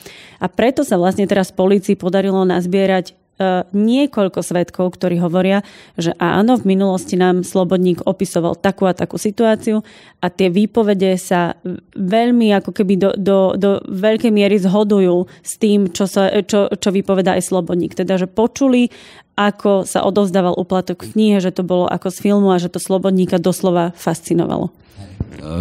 A 0.42 0.46
preto 0.46 0.86
sa 0.86 0.98
vlastne 0.98 1.26
teraz 1.26 1.50
policii 1.50 1.98
podarilo 1.98 2.42
nazbierať 2.46 3.21
niekoľko 3.72 4.40
svetkov, 4.40 4.96
ktorí 4.96 5.18
hovoria, 5.22 5.60
že 5.94 6.12
áno, 6.18 6.58
v 6.58 6.76
minulosti 6.76 7.18
nám 7.18 7.42
Slobodník 7.46 8.04
opisoval 8.04 8.58
takú 8.58 8.88
a 8.88 8.96
takú 8.96 9.16
situáciu 9.16 9.80
a 10.22 10.26
tie 10.30 10.48
výpovede 10.48 11.18
sa 11.18 11.58
veľmi 11.96 12.54
ako 12.56 12.70
keby 12.70 12.94
do, 12.98 13.10
do, 13.18 13.38
do 13.58 13.70
veľkej 13.86 14.32
miery 14.32 14.56
zhodujú 14.60 15.26
s 15.42 15.58
tým, 15.58 15.90
čo, 15.90 16.06
sa, 16.06 16.30
čo, 16.44 16.70
čo 16.72 16.88
vypoveda 16.88 17.36
aj 17.36 17.48
Slobodník. 17.48 17.98
Teda, 17.98 18.16
že 18.20 18.30
počuli, 18.30 18.88
ako 19.36 19.88
sa 19.88 20.04
odovzdával 20.04 20.54
uplatok 20.54 21.02
v 21.02 21.10
knihe, 21.16 21.38
že 21.40 21.54
to 21.54 21.64
bolo 21.64 21.88
ako 21.88 22.12
z 22.12 22.18
filmu 22.20 22.52
a 22.52 22.60
že 22.60 22.68
to 22.68 22.78
Slobodníka 22.78 23.40
doslova 23.40 23.96
fascinovalo. 23.96 24.70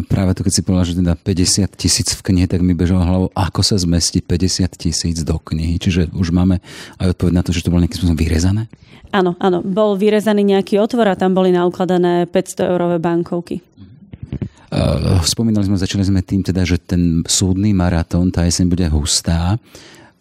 Práve 0.08 0.36
to, 0.36 0.44
keď 0.44 0.54
si 0.54 0.62
povedal, 0.62 0.86
že 0.86 1.00
teda 1.00 1.14
50 1.16 1.80
tisíc 1.80 2.12
v 2.14 2.22
knihe, 2.22 2.46
tak 2.46 2.60
mi 2.60 2.76
bežalo 2.76 3.02
hlavou, 3.02 3.30
ako 3.32 3.62
sa 3.64 3.80
zmestí 3.80 4.20
50 4.20 4.68
tisíc 4.76 5.18
do 5.24 5.40
knihy. 5.40 5.80
Čiže 5.80 6.12
už 6.12 6.36
máme 6.36 6.60
aj 7.00 7.16
odpoveď 7.16 7.34
na 7.34 7.44
to, 7.44 7.56
že 7.56 7.64
to 7.64 7.72
bolo 7.72 7.82
nejakým 7.82 7.98
spôsobom 8.04 8.20
vyrezané? 8.20 8.68
Áno, 9.12 9.36
áno. 9.40 9.60
Bol 9.64 10.00
vyrezaný 10.00 10.56
nejaký 10.56 10.80
otvor 10.80 11.12
a 11.12 11.20
tam 11.20 11.36
boli 11.36 11.52
naukladané 11.52 12.28
500 12.28 12.72
eurové 12.72 12.98
bankovky. 13.00 13.60
Uh, 14.72 15.20
spomínali 15.28 15.68
sme, 15.68 15.76
začali 15.76 16.08
sme 16.08 16.24
tým 16.24 16.48
teda, 16.48 16.64
že 16.64 16.80
ten 16.80 17.20
súdny 17.28 17.76
maratón, 17.76 18.32
tá 18.32 18.48
jeseň 18.48 18.72
bude 18.72 18.88
hustá. 18.88 19.60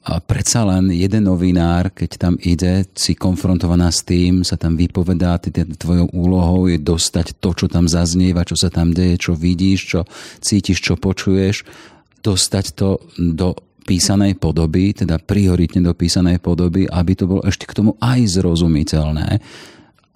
A 0.01 0.17
predsa 0.17 0.65
len 0.65 0.89
jeden 0.97 1.29
novinár, 1.29 1.93
keď 1.93 2.11
tam 2.17 2.35
ide, 2.41 2.89
si 2.97 3.13
konfrontovaná 3.13 3.93
s 3.93 4.01
tým, 4.01 4.41
sa 4.41 4.57
tam 4.57 4.73
vypovedá, 4.73 5.37
ty, 5.37 5.53
tvojou 5.53 6.09
úlohou 6.17 6.73
je 6.73 6.81
dostať 6.81 7.37
to, 7.37 7.53
čo 7.53 7.67
tam 7.69 7.85
zaznieva, 7.85 8.49
čo 8.49 8.57
sa 8.57 8.73
tam 8.73 8.97
deje, 8.97 9.21
čo 9.21 9.37
vidíš, 9.37 9.81
čo 9.85 10.01
cítiš, 10.41 10.81
čo 10.81 10.97
počuješ, 10.97 11.69
dostať 12.25 12.65
to 12.73 12.97
do 13.21 13.53
písanej 13.85 14.41
podoby, 14.41 14.97
teda 14.97 15.21
prioritne 15.21 15.85
do 15.85 15.93
písanej 15.93 16.41
podoby, 16.41 16.89
aby 16.89 17.13
to 17.13 17.29
bolo 17.29 17.45
ešte 17.45 17.69
k 17.69 17.77
tomu 17.77 18.01
aj 18.01 18.41
zrozumiteľné. 18.41 19.29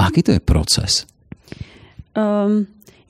Aký 0.01 0.25
to 0.25 0.33
je 0.33 0.41
proces? 0.41 1.05
Um, 2.17 2.65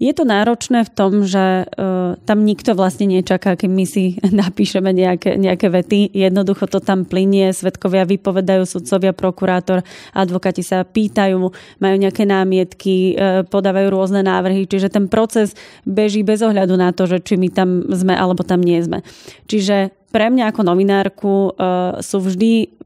je 0.05 0.13
to 0.13 0.29
náročné 0.29 0.85
v 0.85 0.91
tom, 0.93 1.25
že 1.25 1.65
uh, 1.65 2.21
tam 2.29 2.45
nikto 2.45 2.77
vlastne 2.77 3.09
nečaká, 3.09 3.57
keď 3.57 3.71
my 3.73 3.85
si 3.89 4.21
napíšeme 4.45 4.93
nejaké, 4.93 5.41
nejaké 5.41 5.73
vety. 5.73 6.13
Jednoducho 6.13 6.69
to 6.69 6.85
tam 6.85 7.09
plinie, 7.09 7.57
svetkovia 7.57 8.05
vypovedajú, 8.05 8.69
sudcovia, 8.69 9.17
prokurátor, 9.17 9.81
advokáti 10.13 10.61
sa 10.61 10.85
pýtajú, 10.85 11.41
majú 11.81 11.97
nejaké 11.97 12.29
námietky, 12.29 13.17
uh, 13.17 13.49
podávajú 13.49 13.89
rôzne 13.89 14.21
návrhy, 14.21 14.69
čiže 14.69 14.93
ten 14.93 15.09
proces 15.09 15.57
beží 15.89 16.21
bez 16.21 16.45
ohľadu 16.45 16.77
na 16.77 16.93
to, 16.93 17.09
že 17.09 17.25
či 17.25 17.41
my 17.41 17.49
tam 17.49 17.89
sme 17.89 18.13
alebo 18.13 18.45
tam 18.45 18.61
nie 18.61 18.77
sme. 18.85 19.01
Čiže 19.49 19.97
pre 20.13 20.29
mňa 20.31 20.53
ako 20.53 20.61
novinárku 20.63 21.33
uh, 21.57 21.99
sú 22.05 22.21
vždy 22.21 22.84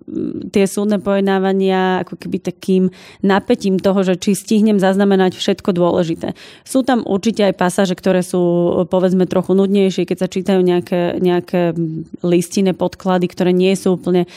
tie 0.51 0.65
súdne 0.65 0.99
pojednávania 0.99 2.03
ako 2.07 2.17
keby 2.17 2.39
takým 2.41 2.85
napätím 3.21 3.77
toho, 3.77 4.01
že 4.03 4.17
či 4.17 4.35
stihnem 4.35 4.81
zaznamenať 4.81 5.37
všetko 5.37 5.71
dôležité. 5.77 6.33
Sú 6.65 6.83
tam 6.83 7.05
určite 7.05 7.45
aj 7.49 7.55
pasáže, 7.57 7.95
ktoré 7.95 8.25
sú 8.25 8.73
povedzme 8.89 9.29
trochu 9.29 9.53
nudnejšie, 9.55 10.09
keď 10.09 10.19
sa 10.19 10.29
čítajú 10.29 10.61
nejaké, 10.65 11.21
nejaké 11.21 11.77
listine, 12.25 12.73
podklady, 12.73 13.29
ktoré 13.29 13.53
nie 13.53 13.73
sú 13.75 13.97
úplne 13.97 14.25
e, 14.25 14.29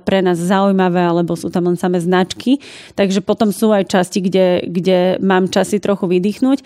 pre 0.00 0.20
nás 0.24 0.40
zaujímavé, 0.40 1.00
alebo 1.04 1.36
sú 1.36 1.52
tam 1.52 1.70
len 1.70 1.76
samé 1.78 2.02
značky. 2.02 2.58
Takže 2.96 3.22
potom 3.22 3.54
sú 3.54 3.70
aj 3.70 3.90
časti, 3.90 4.24
kde, 4.24 4.66
kde 4.66 4.98
mám 5.22 5.48
časy 5.48 5.78
trochu 5.78 6.10
vydýchnuť. 6.10 6.58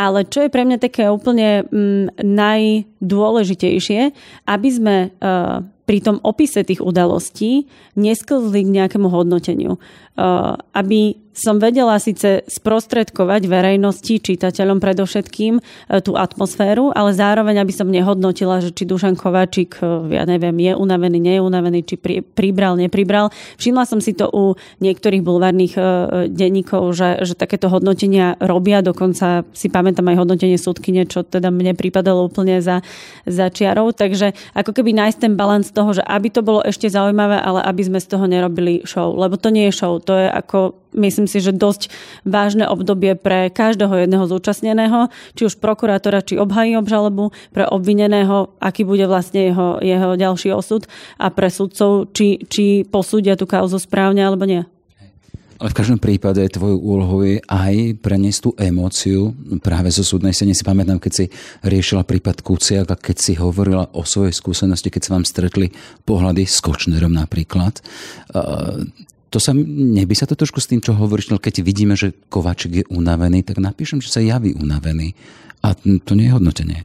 Ale 0.00 0.24
čo 0.24 0.48
je 0.48 0.48
pre 0.48 0.64
mňa 0.64 0.80
také 0.80 1.12
úplne 1.12 1.68
mm, 1.68 2.16
najdôležitejšie, 2.24 4.00
aby 4.48 4.68
sme 4.72 5.12
uh, 5.12 5.60
pri 5.84 5.98
tom 6.00 6.16
opise 6.24 6.64
tých 6.64 6.80
udalostí 6.80 7.68
nesklzli 8.00 8.64
k 8.64 8.74
nejakému 8.80 9.12
hodnoteniu. 9.12 9.76
Uh, 10.16 10.56
aby 10.72 11.20
som 11.40 11.56
vedela 11.56 11.96
síce 11.96 12.44
sprostredkovať 12.44 13.48
verejnosti, 13.48 14.20
čitateľom 14.20 14.76
predovšetkým 14.76 15.56
e, 15.56 15.62
tú 16.04 16.20
atmosféru, 16.20 16.92
ale 16.92 17.16
zároveň, 17.16 17.64
aby 17.64 17.72
som 17.72 17.88
nehodnotila, 17.88 18.60
že 18.60 18.76
či 18.76 18.84
Dušan 18.84 19.16
Kováčik, 19.16 19.80
e, 19.80 20.12
ja 20.12 20.28
neviem, 20.28 20.52
je 20.60 20.76
unavený, 20.76 21.16
nie 21.16 21.34
je 21.40 21.42
unavený, 21.42 21.80
či 21.88 21.96
pri, 21.96 22.20
pribral, 22.20 22.76
nepribral. 22.76 23.32
Všimla 23.56 23.88
som 23.88 24.04
si 24.04 24.12
to 24.12 24.28
u 24.28 24.60
niektorých 24.84 25.24
bulvárnych 25.24 25.74
e, 25.80 25.82
denníkov, 26.28 26.92
že, 26.92 27.24
že 27.24 27.32
takéto 27.32 27.72
hodnotenia 27.72 28.36
robia, 28.36 28.84
dokonca 28.84 29.48
si 29.56 29.72
pamätám 29.72 30.04
aj 30.12 30.20
hodnotenie 30.20 30.60
súdkyne, 30.60 31.08
čo 31.08 31.24
teda 31.24 31.48
mne 31.48 31.72
pripadalo 31.72 32.28
úplne 32.28 32.60
za, 32.60 32.84
za 33.24 33.48
čiarou. 33.48 33.96
Takže 33.96 34.36
ako 34.52 34.76
keby 34.76 34.92
nájsť 34.92 35.18
ten 35.18 35.34
balans 35.40 35.72
toho, 35.72 35.96
že 35.96 36.04
aby 36.04 36.28
to 36.28 36.44
bolo 36.44 36.60
ešte 36.60 36.92
zaujímavé, 36.92 37.40
ale 37.40 37.64
aby 37.64 37.82
sme 37.86 37.98
z 38.02 38.06
toho 38.12 38.28
nerobili 38.28 38.84
show. 38.84 39.16
Lebo 39.16 39.40
to 39.40 39.48
nie 39.48 39.72
je 39.72 39.78
show, 39.80 39.96
to 39.96 40.12
je 40.12 40.28
ako 40.28 40.76
myslím 40.94 41.26
si, 41.26 41.38
že 41.42 41.54
dosť 41.54 41.90
vážne 42.26 42.66
obdobie 42.66 43.14
pre 43.14 43.50
každého 43.50 44.06
jedného 44.06 44.24
zúčastneného, 44.26 45.08
či 45.34 45.46
už 45.46 45.58
prokurátora, 45.58 46.24
či 46.24 46.38
obhají 46.38 46.74
obžalobu, 46.78 47.30
pre 47.54 47.66
obvineného, 47.66 48.54
aký 48.58 48.82
bude 48.86 49.06
vlastne 49.06 49.50
jeho, 49.50 49.78
jeho 49.82 50.18
ďalší 50.18 50.50
osud 50.54 50.86
a 51.18 51.30
pre 51.30 51.48
sudcov, 51.50 52.10
či, 52.14 52.42
či 52.46 52.86
posúdia 52.86 53.34
tú 53.38 53.46
kauzu 53.46 53.78
správne 53.78 54.22
alebo 54.22 54.46
nie. 54.46 54.62
Ale 55.60 55.76
v 55.76 55.78
každom 55.84 56.00
prípade 56.00 56.40
tvojou 56.48 56.80
úlohou 56.80 57.20
je 57.20 57.36
aj 57.44 58.00
preniesť 58.00 58.40
tú 58.40 58.50
emóciu 58.56 59.36
práve 59.60 59.92
zo 59.92 60.00
súdnej 60.00 60.32
sene. 60.32 60.56
Si 60.56 60.64
pamätám, 60.64 60.96
keď 60.96 61.12
si 61.12 61.24
riešila 61.60 62.08
prípad 62.08 62.40
Kuciak 62.40 62.88
a 62.88 62.96
keď 62.96 63.16
si 63.20 63.32
hovorila 63.36 63.92
o 63.92 64.00
svojej 64.00 64.32
skúsenosti, 64.32 64.88
keď 64.88 65.02
sa 65.04 65.14
vám 65.20 65.28
stretli 65.28 65.68
pohľady 66.08 66.48
s 66.48 66.64
Kočnerom 66.64 67.12
napríklad 67.12 67.76
to 69.30 69.38
sa, 69.38 69.54
neby 69.54 70.12
sa 70.18 70.26
to 70.26 70.34
trošku 70.34 70.58
s 70.58 70.66
tým, 70.66 70.82
čo 70.82 70.92
hovoríš, 70.92 71.30
no 71.30 71.38
keď 71.38 71.62
vidíme, 71.62 71.94
že 71.94 72.12
Kovačik 72.28 72.82
je 72.82 72.84
unavený, 72.90 73.46
tak 73.46 73.62
napíšem, 73.62 74.02
že 74.02 74.10
sa 74.10 74.18
javí 74.18 74.52
unavený. 74.58 75.14
A 75.62 75.76
to 75.78 76.12
nie 76.18 76.26
je 76.26 76.34
hodnotenie. 76.34 76.82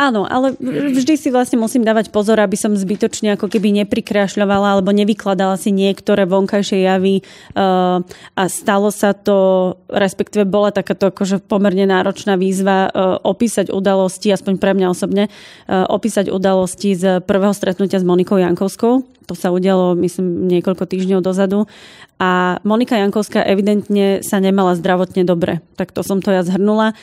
Áno, 0.00 0.24
ale 0.24 0.56
vždy 0.96 1.20
si 1.20 1.28
vlastne 1.28 1.60
musím 1.60 1.84
dávať 1.84 2.08
pozor, 2.08 2.40
aby 2.40 2.56
som 2.56 2.72
zbytočne 2.72 3.36
ako 3.36 3.52
keby 3.52 3.84
neprikrášľovala 3.84 4.80
alebo 4.80 4.96
nevykladala 4.96 5.60
si 5.60 5.68
niektoré 5.76 6.24
vonkajšie 6.24 6.88
javy 6.88 7.20
uh, 7.20 8.00
a 8.32 8.42
stalo 8.48 8.88
sa 8.88 9.12
to, 9.12 9.76
respektíve 9.92 10.48
bola 10.48 10.72
takáto 10.72 11.12
akože 11.12 11.44
pomerne 11.44 11.84
náročná 11.84 12.40
výzva 12.40 12.88
uh, 12.88 13.20
opísať 13.20 13.68
udalosti, 13.68 14.32
aspoň 14.32 14.56
pre 14.56 14.72
mňa 14.72 14.88
osobne, 14.88 15.28
uh, 15.28 15.84
opísať 15.92 16.32
udalosti 16.32 16.96
z 16.96 17.20
prvého 17.20 17.52
stretnutia 17.52 18.00
s 18.00 18.08
Monikou 18.08 18.40
Jankovskou. 18.40 19.04
To 19.30 19.38
sa 19.38 19.54
udialo, 19.54 19.94
myslím, 20.02 20.50
niekoľko 20.50 20.90
týždňov 20.90 21.22
dozadu 21.22 21.70
a 22.18 22.58
Monika 22.66 22.98
Jankovská 22.98 23.46
evidentne 23.46 24.26
sa 24.26 24.42
nemala 24.42 24.74
zdravotne 24.74 25.22
dobre. 25.22 25.62
Tak 25.78 25.94
to 25.94 26.02
som 26.02 26.18
to 26.18 26.34
ja 26.34 26.42
zhrnula. 26.42 26.98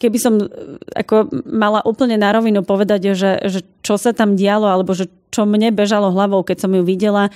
Keby 0.00 0.18
som 0.18 0.40
e, 0.40 0.48
ako 0.96 1.30
mala 1.44 1.84
úplne 1.84 2.16
na 2.16 2.32
rovinu 2.32 2.64
povedať, 2.64 3.12
že, 3.12 3.36
že 3.44 3.60
čo 3.84 4.00
sa 4.00 4.16
tam 4.16 4.34
dialo, 4.34 4.64
alebo 4.64 4.96
že 4.96 5.12
čo 5.28 5.44
mne 5.44 5.70
bežalo 5.76 6.10
hlavou, 6.10 6.40
keď 6.40 6.64
som 6.64 6.72
ju 6.72 6.82
videla, 6.82 7.28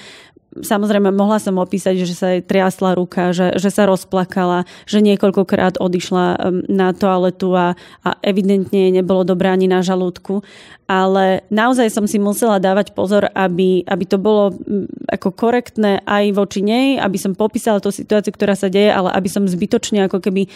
Samozrejme, 0.51 1.15
mohla 1.15 1.39
som 1.39 1.63
opísať, 1.63 2.03
že 2.03 2.15
sa 2.19 2.35
jej 2.35 2.43
triasla 2.43 2.99
ruka, 2.99 3.31
že, 3.31 3.55
že 3.55 3.71
sa 3.71 3.87
rozplakala, 3.87 4.67
že 4.83 4.99
niekoľkokrát 4.99 5.79
odišla 5.79 6.51
na 6.67 6.91
toaletu 6.91 7.55
a, 7.55 7.79
a 8.03 8.11
evidentne 8.27 8.91
jej 8.91 8.93
nebolo 8.93 9.23
dobré 9.23 9.55
ani 9.55 9.71
na 9.71 9.79
žalúdku 9.79 10.43
ale 10.91 11.47
naozaj 11.55 11.87
som 11.87 12.03
si 12.11 12.19
musela 12.19 12.59
dávať 12.59 12.91
pozor, 12.99 13.31
aby, 13.31 13.87
aby 13.87 14.05
to 14.11 14.19
bolo 14.19 14.59
ako 15.07 15.31
korektné 15.31 16.03
aj 16.03 16.35
voči 16.35 16.67
nej, 16.67 16.99
aby 16.99 17.15
som 17.15 17.39
popísala 17.39 17.79
tú 17.79 17.95
situáciu, 17.95 18.35
ktorá 18.35 18.59
sa 18.59 18.67
deje, 18.67 18.91
ale 18.91 19.15
aby 19.15 19.31
som 19.31 19.47
zbytočne 19.47 20.11
ako 20.11 20.19
keby 20.19 20.43
e, 20.43 20.49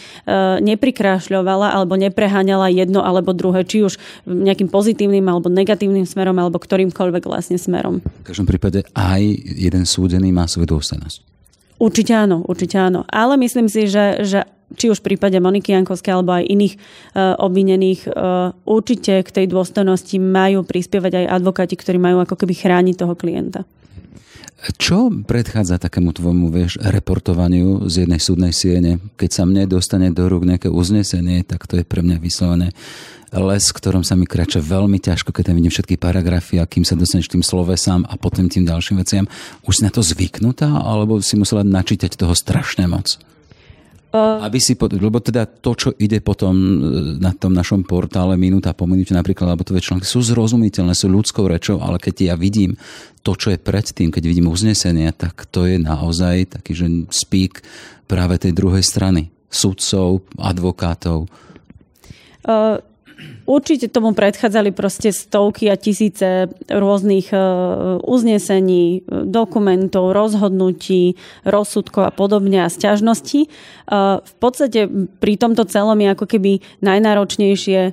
neprikrášľovala 0.58 1.78
alebo 1.78 1.94
nepreháňala 1.94 2.66
jedno 2.74 3.06
alebo 3.06 3.30
druhé, 3.30 3.62
či 3.62 3.86
už 3.86 3.94
nejakým 4.26 4.66
pozitívnym 4.66 5.22
alebo 5.22 5.46
negatívnym 5.46 6.02
smerom 6.02 6.34
alebo 6.42 6.58
ktorýmkoľvek 6.58 7.30
vlastne 7.30 7.54
smerom. 7.54 8.02
V 8.02 8.34
každom 8.34 8.50
prípade 8.50 8.82
aj 8.98 9.22
jeden 9.54 9.83
súdený 9.84 10.32
má 10.32 10.48
svoju 10.48 10.76
dôstojnosť. 10.76 11.18
Určite 11.78 12.12
áno, 12.14 12.42
určite 12.46 12.76
áno. 12.80 13.04
Ale 13.10 13.36
myslím 13.36 13.68
si, 13.68 13.90
že, 13.90 14.24
že 14.24 14.46
či 14.74 14.90
už 14.90 15.02
v 15.02 15.14
prípade 15.14 15.38
Moniky 15.38 15.74
Jankovskej 15.74 16.12
alebo 16.14 16.34
aj 16.34 16.48
iných 16.48 16.74
uh, 16.78 17.36
obvinených, 17.38 18.00
uh, 18.10 18.56
určite 18.64 19.22
k 19.22 19.30
tej 19.30 19.46
dôstojnosti 19.50 20.16
majú 20.18 20.64
prispievať 20.64 21.24
aj 21.24 21.30
advokáti, 21.40 21.74
ktorí 21.76 21.98
majú 22.00 22.22
ako 22.22 22.34
keby 22.40 22.54
chrániť 22.56 22.94
toho 22.98 23.14
klienta. 23.14 23.62
Čo 24.80 25.12
predchádza 25.12 25.76
takému 25.76 26.16
tvojmu 26.16 26.48
vieš, 26.48 26.80
reportovaniu 26.80 27.84
z 27.84 28.08
jednej 28.08 28.16
súdnej 28.16 28.52
siene? 28.56 28.96
Keď 29.20 29.30
sa 29.30 29.44
mne 29.44 29.68
dostane 29.68 30.08
do 30.08 30.24
rúk 30.24 30.48
nejaké 30.48 30.72
uznesenie, 30.72 31.44
tak 31.44 31.68
to 31.68 31.76
je 31.76 31.84
pre 31.84 32.00
mňa 32.00 32.16
vyslovené 32.16 32.72
les, 33.34 33.64
ktorom 33.74 34.06
sa 34.06 34.14
mi 34.14 34.30
krača 34.30 34.62
veľmi 34.62 35.02
ťažko, 35.02 35.34
keď 35.34 35.50
tam 35.50 35.58
vidím 35.58 35.74
všetky 35.74 35.98
paragrafy 35.98 36.62
a 36.62 36.70
kým 36.70 36.86
sa 36.86 36.94
dostaneš 36.94 37.34
tým 37.34 37.42
slovesám 37.42 38.06
a 38.06 38.14
potom 38.14 38.46
tým 38.46 38.62
ďalším 38.62 39.02
veciam. 39.02 39.26
Už 39.66 39.82
si 39.82 39.84
na 39.84 39.90
to 39.90 40.06
zvyknutá, 40.06 40.70
alebo 40.70 41.18
si 41.18 41.34
musela 41.34 41.66
načítať 41.66 42.14
toho 42.14 42.32
strašne 42.38 42.86
moc? 42.86 43.18
Aby 44.14 44.62
si, 44.62 44.78
lebo 44.78 45.18
teda 45.18 45.42
to, 45.42 45.74
čo 45.74 45.90
ide 45.98 46.22
potom 46.22 46.54
e, 46.54 46.78
na 47.18 47.34
tom 47.34 47.50
našom 47.50 47.82
portále 47.82 48.38
minúta 48.38 48.70
po 48.70 48.86
minúte 48.86 49.10
napríklad, 49.10 49.50
alebo 49.50 49.66
to 49.66 49.74
články 49.74 50.06
sú 50.06 50.22
zrozumiteľné, 50.22 50.94
sú 50.94 51.10
ľudskou 51.10 51.50
rečou, 51.50 51.82
ale 51.82 51.98
keď 51.98 52.30
ja 52.30 52.34
vidím 52.38 52.78
to, 53.26 53.34
čo 53.34 53.50
je 53.50 53.58
predtým, 53.58 54.14
keď 54.14 54.22
vidím 54.22 54.46
uznesenia, 54.46 55.10
tak 55.10 55.50
to 55.50 55.66
je 55.66 55.82
naozaj 55.82 56.54
taký, 56.54 56.72
že 56.78 56.86
speak 57.10 57.66
práve 58.06 58.38
tej 58.38 58.54
druhej 58.54 58.86
strany. 58.86 59.34
Sudcov, 59.50 60.26
advokátov. 60.38 61.26
Uh 62.46 62.93
Určite 63.44 63.92
tomu 63.92 64.16
predchádzali 64.16 64.72
proste 64.72 65.12
stovky 65.12 65.68
a 65.68 65.76
tisíce 65.76 66.48
rôznych 66.66 67.28
e, 67.30 67.38
uznesení, 68.00 69.04
dokumentov, 69.06 70.16
rozhodnutí, 70.16 71.20
rozsudkov 71.44 72.08
a 72.08 72.12
podobne 72.12 72.64
a 72.64 72.72
sťažností. 72.72 73.44
E, 73.44 73.48
v 74.18 74.34
podstate 74.40 74.88
pri 75.20 75.34
tomto 75.36 75.68
celom 75.68 76.00
je 76.00 76.08
ako 76.16 76.26
keby 76.26 76.64
najnáročnejšie 76.80 77.80
e, 77.84 77.92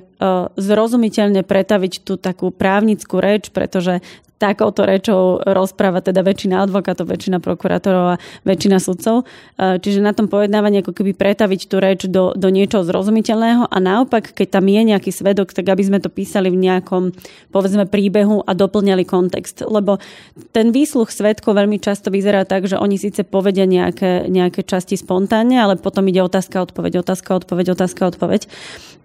zrozumiteľne 0.56 1.44
pretaviť 1.44 1.92
tú 2.00 2.16
takú 2.16 2.48
právnickú 2.48 3.20
reč, 3.20 3.52
pretože 3.52 4.00
takouto 4.42 4.82
rečou 4.82 5.38
rozpráva 5.38 6.02
teda 6.02 6.26
väčšina 6.26 6.66
advokátov, 6.66 7.06
väčšina 7.06 7.38
prokurátorov 7.38 8.18
a 8.18 8.20
väčšina 8.42 8.82
sudcov. 8.82 9.22
E, 9.54 9.78
čiže 9.78 10.02
na 10.02 10.10
tom 10.10 10.26
pojednávaní 10.26 10.82
ako 10.82 10.90
keby 10.90 11.14
pretaviť 11.14 11.60
tú 11.70 11.78
reč 11.78 12.10
do, 12.10 12.34
do 12.34 12.50
niečoho 12.50 12.82
zrozumiteľného 12.82 13.70
a 13.70 13.76
naopak, 13.78 14.34
keď 14.34 14.58
tam 14.58 14.66
je 14.66 14.82
nejaký 14.82 15.14
svedok, 15.14 15.54
tak 15.54 15.70
aby 15.70 15.82
sme 15.86 16.02
to 16.02 16.10
písali 16.10 16.50
v 16.50 16.58
nejakom, 16.58 17.14
povedzme, 17.54 17.86
príbehu 17.86 18.42
a 18.42 18.50
doplňali 18.58 19.06
kontext. 19.06 19.62
Lebo 19.62 20.02
ten 20.50 20.74
výsluch 20.74 21.14
svedkov 21.14 21.54
veľmi 21.54 21.78
často 21.78 22.10
vyzerá 22.10 22.42
tak, 22.42 22.66
že 22.66 22.74
oni 22.74 22.98
síce 22.98 23.22
povedia 23.22 23.70
nejaké, 23.70 24.26
nejaké 24.26 24.66
časti 24.66 24.98
spontánne, 24.98 25.62
ale 25.62 25.78
potom 25.78 26.02
ide 26.10 26.18
otázka, 26.18 26.66
odpoveď, 26.66 27.06
otázka, 27.06 27.38
odpoveď, 27.38 27.78
otázka, 27.78 28.02
odpoveď. 28.10 28.50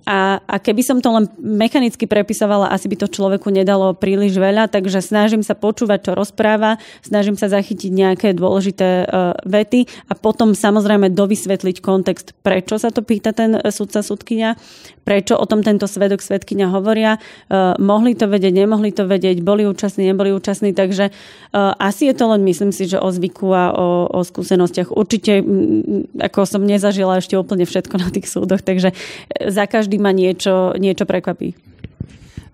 A, 0.08 0.39
a 0.48 0.56
keby 0.63 0.88
som 0.88 1.03
to 1.03 1.12
len 1.12 1.27
mechanicky 1.36 2.08
prepisovala, 2.08 2.72
asi 2.72 2.88
by 2.88 2.96
to 2.96 3.12
človeku 3.12 3.51
nedalo 3.51 3.91
príliš 3.91 4.39
veľa, 4.39 4.72
takže 4.72 5.03
snažím 5.27 5.43
sa 5.43 5.60
počúvať, 5.60 6.07
čo 6.07 6.12
rozpráva, 6.15 6.79
snažím 7.03 7.36
sa 7.36 7.51
zachytiť 7.51 7.91
nejaké 7.91 8.31
dôležité 8.31 9.03
uh, 9.03 9.36
vety 9.43 9.84
a 10.07 10.15
potom 10.15 10.55
samozrejme 10.55 11.12
dovysvetliť 11.12 11.84
kontext, 11.84 12.31
prečo 12.39 12.79
sa 12.79 12.96
to 12.96 13.03
pýta 13.03 13.36
ten 13.36 13.60
sudca, 13.67 14.00
sudkynia, 14.00 14.55
prečo 15.03 15.36
o 15.36 15.43
tom 15.43 15.67
tento 15.67 15.84
svedok, 15.84 16.24
svedkynia 16.24 16.72
hovoria, 16.72 17.19
uh, 17.19 17.75
mohli 17.75 18.15
to 18.15 18.31
vedieť, 18.31 18.55
nemohli 18.55 18.96
to 18.96 19.03
vedieť, 19.03 19.43
boli 19.43 19.67
účastní, 19.67 20.07
neboli 20.07 20.31
účastní, 20.31 20.72
takže 20.72 21.12
asi 21.57 22.07
je 22.07 22.15
to 22.15 22.31
len, 22.31 22.48
myslím 22.48 22.72
si, 22.72 22.88
že 22.88 23.01
o 23.01 23.10
zvyku 23.12 23.51
a 23.51 23.75
o, 23.75 24.07
o 24.07 24.19
skúsenostiach. 24.24 24.93
Určite, 24.93 25.43
ako 26.22 26.48
som 26.48 26.63
nezažila 26.63 27.19
ešte 27.19 27.36
úplne 27.36 27.67
všetko 27.67 27.96
na 28.00 28.07
tých 28.13 28.31
súdoch, 28.31 28.63
takže 28.63 28.96
za 29.27 29.65
každý 29.67 30.00
ma 30.00 30.15
niečo, 30.15 30.77
niečo 30.79 31.03
prekvapí. 31.03 31.57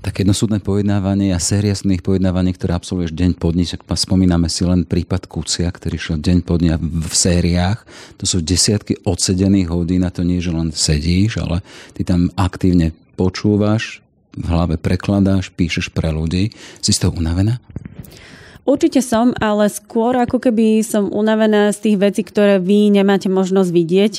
Také 0.03 0.27
jednosúdne 0.27 0.60
pojednávanie 0.60 1.31
a 1.31 1.39
séria 1.39 1.72
súdnych 1.72 2.03
pojednávaní, 2.03 2.51
ktoré 2.51 2.75
absolvuješ 2.75 3.15
deň 3.15 3.39
po 3.39 3.55
dni, 3.55 3.63
spomíname 3.72 4.51
si 4.51 4.67
len 4.67 4.83
prípad 4.83 5.31
Kucia, 5.31 5.72
ktorý 5.72 5.95
šiel 5.95 6.19
deň 6.19 6.38
po 6.43 6.60
dňa 6.60 6.75
v 6.75 7.13
sériách. 7.15 7.88
To 8.19 8.27
sú 8.27 8.43
desiatky 8.43 9.00
odsedených 9.07 9.72
hodín 9.72 10.03
a 10.03 10.12
to 10.12 10.27
nie, 10.27 10.43
že 10.43 10.51
len 10.51 10.75
sedíš, 10.75 11.39
ale 11.39 11.63
ty 11.95 12.03
tam 12.03 12.27
aktívne 12.36 12.91
počúvaš, 13.15 14.03
v 14.36 14.43
hlave 14.51 14.75
prekladáš, 14.75 15.55
píšeš 15.55 15.95
pre 15.95 16.12
ľudí. 16.12 16.51
Si 16.83 16.91
z 16.91 17.07
toho 17.07 17.15
unavená? 17.15 17.63
Určite 18.67 19.00
som, 19.00 19.31
ale 19.39 19.72
skôr 19.72 20.19
ako 20.19 20.43
keby 20.43 20.83
som 20.83 21.15
unavená 21.15 21.72
z 21.72 21.79
tých 21.79 21.98
vecí, 22.03 22.22
ktoré 22.27 22.60
vy 22.60 22.91
nemáte 22.91 23.31
možnosť 23.31 23.72
vidieť 23.72 24.13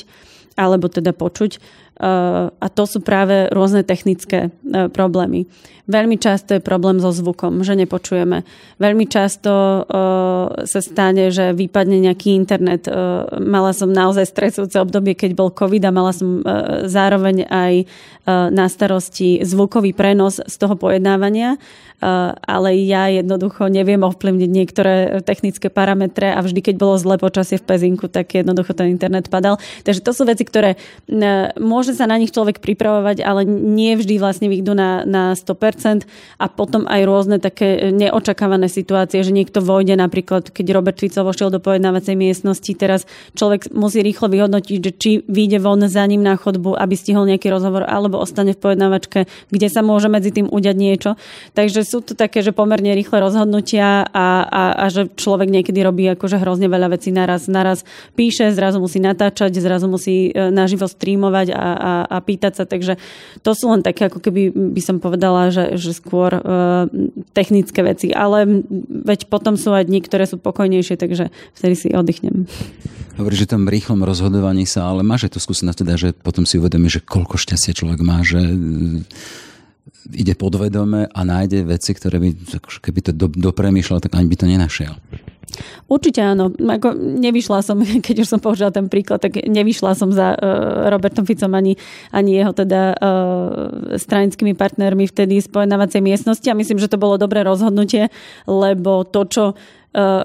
alebo 0.55 0.87
teda 0.87 1.11
počuť 1.11 1.59
a 1.99 2.67
to 2.67 2.83
sú 2.83 2.99
práve 2.99 3.47
rôzne 3.55 3.87
technické 3.87 4.51
e, 4.51 4.91
problémy. 4.91 5.47
Veľmi 5.85 6.17
často 6.17 6.57
je 6.57 6.65
problém 6.65 6.97
so 6.97 7.13
zvukom, 7.13 7.61
že 7.61 7.77
nepočujeme. 7.77 8.41
Veľmi 8.81 9.05
často 9.05 9.85
uh, 9.85 10.65
sa 10.65 10.81
stane, 10.81 11.29
že 11.29 11.53
vypadne 11.53 12.09
nejaký 12.09 12.33
internet. 12.33 12.89
Mala 13.37 13.69
som 13.69 13.93
naozaj 13.93 14.25
stresujúce 14.25 14.81
obdobie, 14.81 15.13
keď 15.13 15.37
bol 15.37 15.53
COVID 15.53 15.85
a 15.85 15.93
mala 15.93 16.09
som 16.09 16.41
zároveň 16.89 17.45
aj 17.45 17.85
na 18.25 18.65
starosti 18.65 19.45
zvukový 19.45 19.93
prenos 19.93 20.41
z 20.41 20.55
toho 20.57 20.73
pojednávania, 20.73 21.61
ale 22.41 22.69
ja 22.81 23.07
jednoducho 23.13 23.69
neviem 23.69 24.01
ovplyvniť 24.01 24.49
niektoré 24.49 24.93
technické 25.21 25.69
parametre 25.69 26.33
a 26.33 26.41
vždy, 26.41 26.65
keď 26.65 26.75
bolo 26.81 26.97
zle 26.97 27.21
počasie 27.21 27.61
v 27.61 27.69
Pezinku, 27.69 28.09
tak 28.09 28.33
jednoducho 28.33 28.73
ten 28.73 28.89
internet 28.89 29.29
padal. 29.29 29.61
Takže 29.85 30.01
to 30.01 30.11
sú 30.11 30.25
veci, 30.25 30.41
ktoré 30.41 30.73
uh, 30.75 31.53
môže 31.85 32.01
sa 32.01 32.09
na 32.09 32.17
nich 32.17 32.33
človek 32.33 32.65
pripravovať, 32.65 33.21
ale 33.21 33.45
nie 33.45 33.93
vždy 33.93 34.17
vlastne 34.17 34.49
vyjdú 34.49 34.73
na, 34.73 35.05
na 35.05 35.37
100% 35.37 36.09
a 36.41 36.45
potom 36.49 36.89
aj 36.89 37.01
rôzne 37.05 37.37
také 37.37 37.93
neočakávané 37.93 38.65
situácie, 38.65 39.21
že 39.21 39.29
niekto 39.29 39.61
vojde 39.61 39.93
napríklad, 39.93 40.49
keď 40.49 40.65
Robert 40.73 40.97
Fico 40.97 41.21
vošiel 41.21 41.53
do 41.53 41.61
pojednávacej 41.61 42.17
miestnosti, 42.17 42.73
teraz 42.73 43.05
človek 43.37 43.69
musí 43.69 44.01
rýchlo 44.01 44.33
vyhodnotiť, 44.33 44.77
že 44.81 44.91
či 44.97 45.11
vyjde 45.29 45.61
von 45.61 45.85
za 45.85 46.01
ním 46.09 46.25
na 46.25 46.33
chodbu, 46.33 46.73
aby 46.73 46.97
stihol 46.97 47.29
nejaký 47.29 47.53
rozhovor, 47.53 47.85
alebo 47.85 48.17
ostane 48.17 48.57
v 48.57 48.65
pojednávačke, 48.65 49.29
kde 49.53 49.67
sa 49.69 49.85
môže 49.85 50.09
medzi 50.09 50.33
tým 50.33 50.49
udiať 50.49 50.77
niečo. 50.81 51.21
Takže 51.53 51.85
sú 51.85 52.01
to 52.01 52.17
také, 52.17 52.41
že 52.41 52.49
pomerne 52.49 52.97
rýchle 52.97 53.21
rozhodnutia 53.21 54.09
a, 54.09 54.41
a, 54.41 54.63
a 54.73 54.85
že 54.89 55.05
človek 55.13 55.53
niekedy 55.53 55.85
robí 55.85 56.09
akože 56.17 56.41
hrozne 56.41 56.65
veľa 56.65 56.97
vecí 56.97 57.13
naraz. 57.13 57.45
Naraz 57.45 57.85
píše, 58.17 58.49
zrazu 58.49 58.81
musí 58.81 58.97
natáčať, 58.97 59.53
zrazu 59.61 59.85
musí 59.85 60.33
e, 60.33 60.49
naživo 60.49 60.89
streamovať 60.95 61.51
a, 61.51 61.74
a, 61.75 62.07
a 62.07 62.17
pýtať 62.23 62.53
sa. 62.57 62.63
Takže 62.63 62.95
to 63.43 63.51
sú 63.51 63.69
len 63.69 63.83
také, 63.83 64.07
ako 64.07 64.23
keby 64.23 64.55
by 64.55 64.81
som 64.81 65.03
povedala, 65.03 65.51
že 65.51 65.75
že 65.75 65.93
skôr 65.93 66.31
e, 66.33 66.41
technické 67.35 67.83
veci. 67.83 68.09
Ale 68.15 68.65
veď 68.89 69.27
potom 69.29 69.59
sú 69.59 69.75
aj 69.75 69.85
dni, 69.85 69.99
ktoré 70.01 70.25
sú 70.25 70.39
pokojnejšie, 70.41 70.95
takže 70.97 71.29
vtedy 71.53 71.75
si 71.75 71.87
oddychnem. 71.91 72.47
Hovoríš, 73.15 73.47
že 73.47 73.55
tom 73.55 73.71
rýchlom 73.71 74.03
rozhodovaní 74.03 74.67
sa, 74.67 74.91
ale 74.91 75.05
máš 75.05 75.31
aj 75.31 75.39
to 75.39 75.43
skúsenosť 75.43 75.79
teda, 75.85 75.93
že 75.95 76.09
potom 76.11 76.43
si 76.43 76.59
uvedomí, 76.59 76.91
že 76.91 76.99
koľko 76.99 77.39
šťastia 77.39 77.71
človek 77.71 78.03
má, 78.03 78.19
že 78.27 78.43
ide 80.13 80.37
podvedome 80.37 81.09
a 81.09 81.19
nájde 81.25 81.65
veci, 81.65 81.97
ktoré 81.97 82.21
by, 82.21 82.29
keby 82.61 82.99
to 83.05 83.11
do, 83.15 83.27
dopremýšľal, 83.31 84.03
tak 84.03 84.13
ani 84.13 84.29
by 84.29 84.35
to 84.37 84.45
nenašiel. 84.45 84.93
Určite 85.85 86.19
áno. 86.19 86.51
Ako 86.51 86.97
nevyšla 86.97 87.61
som, 87.61 87.77
keď 88.05 88.25
už 88.25 88.27
som 88.27 88.39
použila 88.41 88.73
ten 88.73 88.89
príklad, 88.89 89.21
tak 89.21 89.37
nevyšla 89.39 89.93
som 89.95 90.09
za 90.11 90.35
uh, 90.35 90.89
Robertom 90.91 91.23
Ficom 91.23 91.53
ani, 91.53 91.77
ani 92.11 92.41
jeho 92.41 92.51
teda 92.51 92.95
uh, 92.95 93.95
stranickými 93.95 94.57
partnermi 94.57 95.07
vtedy 95.07 95.39
z 95.39 95.47
pojednávacej 95.49 96.01
miestnosti 96.01 96.47
a 96.49 96.57
myslím, 96.57 96.81
že 96.81 96.91
to 96.91 97.01
bolo 97.01 97.21
dobré 97.21 97.45
rozhodnutie, 97.45 98.09
lebo 98.49 99.05
to, 99.05 99.21
čo 99.29 99.43
e, 99.51 99.53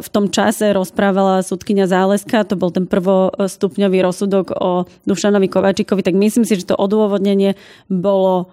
v 0.01 0.09
tom 0.11 0.33
čase 0.33 0.73
rozprávala 0.73 1.45
súdkynia 1.45 1.87
Záleska, 1.87 2.47
to 2.47 2.59
bol 2.59 2.73
ten 2.75 2.89
prvostupňový 2.89 3.99
rozsudok 4.03 4.47
o 4.57 4.71
Dušanovi 5.07 5.47
Kovačíkovi, 5.47 6.03
tak 6.03 6.17
myslím 6.17 6.45
si, 6.49 6.59
že 6.59 6.73
to 6.73 6.77
odôvodnenie 6.79 7.55
bolo 7.87 8.51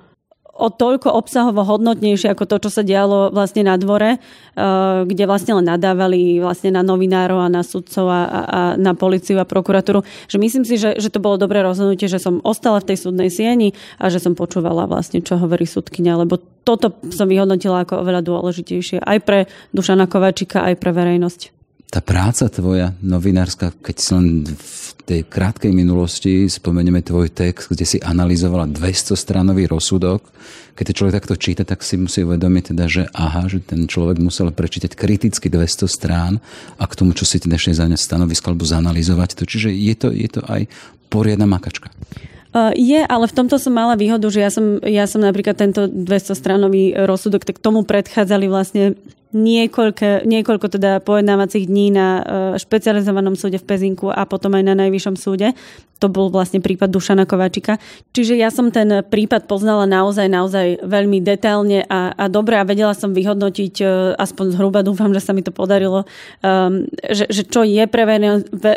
o 0.58 0.68
toľko 0.74 1.14
obsahovo 1.14 1.62
hodnotnejšie 1.62 2.34
ako 2.34 2.50
to, 2.50 2.68
čo 2.68 2.70
sa 2.70 2.82
dialo 2.82 3.30
vlastne 3.30 3.64
na 3.70 3.78
dvore, 3.78 4.18
eh, 4.18 4.64
kde 5.06 5.24
vlastne 5.30 5.62
len 5.62 5.70
nadávali 5.70 6.42
vlastne 6.42 6.74
na 6.74 6.82
novinárov 6.82 7.38
a 7.38 7.48
na 7.48 7.62
sudcov 7.62 8.10
a, 8.10 8.22
a 8.28 8.60
na 8.76 8.98
policiu 8.98 9.38
a 9.38 9.46
prokuratúru. 9.46 10.02
Že 10.28 10.38
myslím 10.42 10.64
si, 10.66 10.82
že, 10.82 10.98
že 10.98 11.14
to 11.14 11.22
bolo 11.22 11.38
dobré 11.38 11.62
rozhodnutie, 11.62 12.10
že 12.10 12.18
som 12.18 12.42
ostala 12.42 12.82
v 12.82 12.94
tej 12.94 12.98
súdnej 13.08 13.30
sieni 13.30 13.78
a 14.02 14.10
že 14.10 14.18
som 14.18 14.34
počúvala 14.34 14.90
vlastne, 14.90 15.22
čo 15.22 15.38
hovorí 15.38 15.70
súdkynia, 15.70 16.18
lebo 16.18 16.42
toto 16.68 16.92
som 17.16 17.32
vyhodnotila 17.32 17.88
ako 17.88 18.04
oveľa 18.04 18.22
dôležitejšie 18.28 19.00
aj 19.00 19.18
pre 19.24 19.40
Dušana 19.72 20.10
Kovačika, 20.12 20.68
aj 20.68 20.76
pre 20.76 20.92
verejnosť. 20.92 21.57
Tá 21.88 22.04
práca 22.04 22.52
tvoja 22.52 22.92
novinárska, 23.00 23.72
keď 23.80 23.96
si 23.96 24.10
len 24.12 24.28
v 24.44 24.88
tej 25.08 25.22
krátkej 25.24 25.72
minulosti 25.72 26.52
spomenieme 26.52 27.00
tvoj 27.00 27.32
text, 27.32 27.72
kde 27.72 27.88
si 27.88 27.98
analyzovala 28.04 28.68
200 28.68 29.16
stranový 29.16 29.72
rozsudok. 29.72 30.20
Keď 30.76 30.84
to 30.84 30.98
človek 31.00 31.16
takto 31.24 31.36
číta, 31.40 31.64
tak 31.64 31.80
si 31.88 31.96
musí 31.96 32.28
uvedomiť 32.28 32.76
teda, 32.76 32.86
že 32.92 33.04
aha, 33.16 33.48
že 33.48 33.64
ten 33.64 33.88
človek 33.88 34.20
musel 34.20 34.52
prečítať 34.52 35.00
kriticky 35.00 35.48
200 35.48 35.88
strán 35.88 36.44
a 36.76 36.84
k 36.84 36.98
tomu, 37.00 37.16
čo 37.16 37.24
si 37.24 37.40
teda 37.40 37.56
ešte 37.56 37.80
zaňať 37.80 38.04
stanovisko 38.04 38.52
alebo 38.52 38.68
zanalizovať 38.68 39.40
to. 39.40 39.44
Čiže 39.48 39.72
je 39.72 39.96
to, 39.96 40.12
je 40.12 40.28
to 40.28 40.44
aj 40.44 40.68
poriadna 41.08 41.48
makačka. 41.48 41.88
Je, 42.76 43.00
ale 43.06 43.26
v 43.30 43.36
tomto 43.38 43.56
som 43.62 43.72
mala 43.72 43.96
výhodu, 43.96 44.28
že 44.28 44.44
ja 44.44 44.52
som, 44.52 44.82
ja 44.84 45.06
som 45.06 45.22
napríklad 45.24 45.56
tento 45.56 45.86
200-stranový 45.88 47.00
rozsudok, 47.06 47.48
tak 47.48 47.64
tomu 47.64 47.88
predchádzali 47.88 48.50
vlastne 48.50 48.98
niekoľko, 49.36 50.24
niekoľko 50.24 50.68
teda 50.72 51.04
pojednávacích 51.04 51.68
dní 51.68 51.92
na 51.92 52.08
e, 52.08 52.22
špecializovanom 52.62 53.36
súde 53.36 53.60
v 53.60 53.68
Pezinku 53.68 54.08
a 54.08 54.24
potom 54.24 54.56
aj 54.56 54.64
na 54.64 54.76
najvyššom 54.78 55.16
súde. 55.20 55.52
To 55.98 56.08
bol 56.14 56.30
vlastne 56.30 56.62
prípad 56.62 56.94
Dušana 56.94 57.26
Kovačika. 57.26 57.82
Čiže 58.14 58.38
ja 58.38 58.54
som 58.54 58.70
ten 58.70 59.02
prípad 59.02 59.50
poznala 59.50 59.90
naozaj, 59.90 60.30
naozaj 60.30 60.86
veľmi 60.86 61.26
detailne 61.26 61.90
a, 61.90 62.14
a 62.14 62.30
dobre 62.30 62.54
a 62.62 62.68
vedela 62.68 62.94
som 62.94 63.12
vyhodnotiť, 63.12 63.74
e, 63.82 63.86
aspoň 64.16 64.46
zhruba 64.56 64.86
dúfam, 64.86 65.12
že 65.12 65.26
sa 65.26 65.34
mi 65.34 65.42
to 65.42 65.52
podarilo, 65.52 66.06
um, 66.46 66.86
že, 67.10 67.26
že 67.28 67.44
čo 67.50 67.66
je 67.66 67.84
pre 67.90 68.06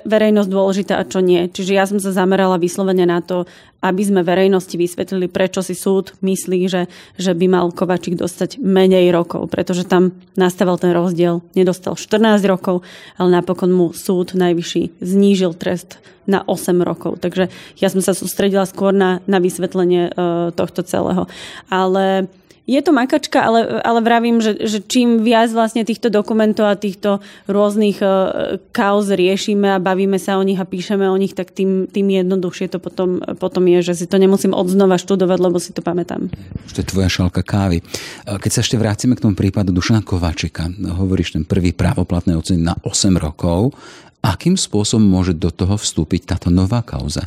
verejnosť 0.02 0.50
dôležité 0.50 0.92
a 0.96 1.06
čo 1.06 1.20
nie. 1.20 1.46
Čiže 1.46 1.72
ja 1.76 1.84
som 1.84 2.00
sa 2.00 2.10
zamerala 2.10 2.56
vyslovene 2.56 3.04
na 3.04 3.20
to, 3.20 3.44
aby 3.80 4.02
sme 4.04 4.20
verejnosti 4.20 4.76
vysvetlili, 4.76 5.32
prečo 5.32 5.64
si 5.64 5.72
súd 5.72 6.12
myslí, 6.20 6.68
že, 6.68 6.84
že 7.16 7.32
by 7.32 7.46
mal 7.48 7.66
Kovačik 7.72 8.16
dostať 8.16 8.60
menej 8.60 9.08
rokov, 9.08 9.48
pretože 9.48 9.88
tam 9.88 10.12
nastavil 10.40 10.81
ten 10.81 10.96
rozdiel. 10.96 11.44
Nedostal 11.53 12.00
14 12.00 12.40
rokov, 12.48 12.81
ale 13.20 13.29
napokon 13.37 13.68
mu 13.68 13.92
súd 13.92 14.33
najvyšší 14.33 15.05
znížil 15.05 15.53
trest 15.53 16.00
na 16.24 16.40
8 16.48 16.81
rokov. 16.81 17.20
Takže 17.20 17.53
ja 17.76 17.88
som 17.92 18.00
sa 18.00 18.16
sústredila 18.16 18.64
skôr 18.64 18.96
na, 18.96 19.20
na 19.29 19.37
vysvetlenie 19.37 20.09
uh, 20.09 20.48
tohto 20.57 20.81
celého. 20.81 21.29
Ale 21.68 22.33
je 22.68 22.81
to 22.85 22.92
makačka, 22.92 23.40
ale, 23.42 23.81
ale 23.83 24.01
vravím, 24.05 24.38
že, 24.38 24.57
že 24.62 24.79
čím 24.85 25.25
viac 25.25 25.51
vlastne 25.51 25.83
týchto 25.83 26.12
dokumentov 26.12 26.68
a 26.68 26.79
týchto 26.79 27.18
rôznych 27.51 27.99
uh, 28.05 28.61
kauz 28.70 29.11
riešime 29.11 29.75
a 29.75 29.83
bavíme 29.83 30.20
sa 30.20 30.38
o 30.38 30.42
nich 30.44 30.61
a 30.61 30.68
píšeme 30.68 31.09
o 31.09 31.16
nich, 31.16 31.35
tak 31.35 31.51
tým, 31.51 31.90
tým 31.90 32.07
jednoduchšie 32.11 32.70
to 32.70 32.79
potom, 32.79 33.25
potom 33.40 33.66
je, 33.66 33.92
že 33.92 34.05
si 34.05 34.07
to 34.07 34.20
nemusím 34.20 34.55
odznova 34.55 35.01
študovať, 35.01 35.38
lebo 35.40 35.59
si 35.59 35.75
to 35.75 35.83
pamätám. 35.83 36.31
Už 36.68 36.73
to 36.77 36.83
je 36.85 36.90
tvoja 36.90 37.11
šalka 37.11 37.42
kávy. 37.42 37.83
Keď 38.27 38.51
sa 38.51 38.61
ešte 38.62 38.79
vrátime 38.79 39.18
k 39.18 39.25
tomu 39.27 39.35
prípadu 39.35 39.75
Dušana 39.75 40.07
Kováčika, 40.07 40.70
hovoríš 40.70 41.35
ten 41.35 41.44
prvý 41.49 41.75
právoplatný 41.75 42.38
ocen 42.38 42.62
na 42.62 42.79
8 42.87 43.18
rokov, 43.18 43.75
akým 44.20 44.55
spôsobom 44.55 45.03
môže 45.03 45.33
do 45.35 45.49
toho 45.49 45.81
vstúpiť 45.81 46.37
táto 46.37 46.49
nová 46.53 46.85
kauza? 46.85 47.25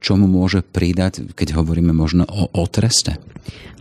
Čo 0.00 0.16
mu 0.16 0.24
môže 0.24 0.64
pridať, 0.64 1.28
keď 1.36 1.60
hovoríme 1.60 1.92
možno 1.92 2.24
o, 2.24 2.48
o 2.48 2.64
treste? 2.64 3.20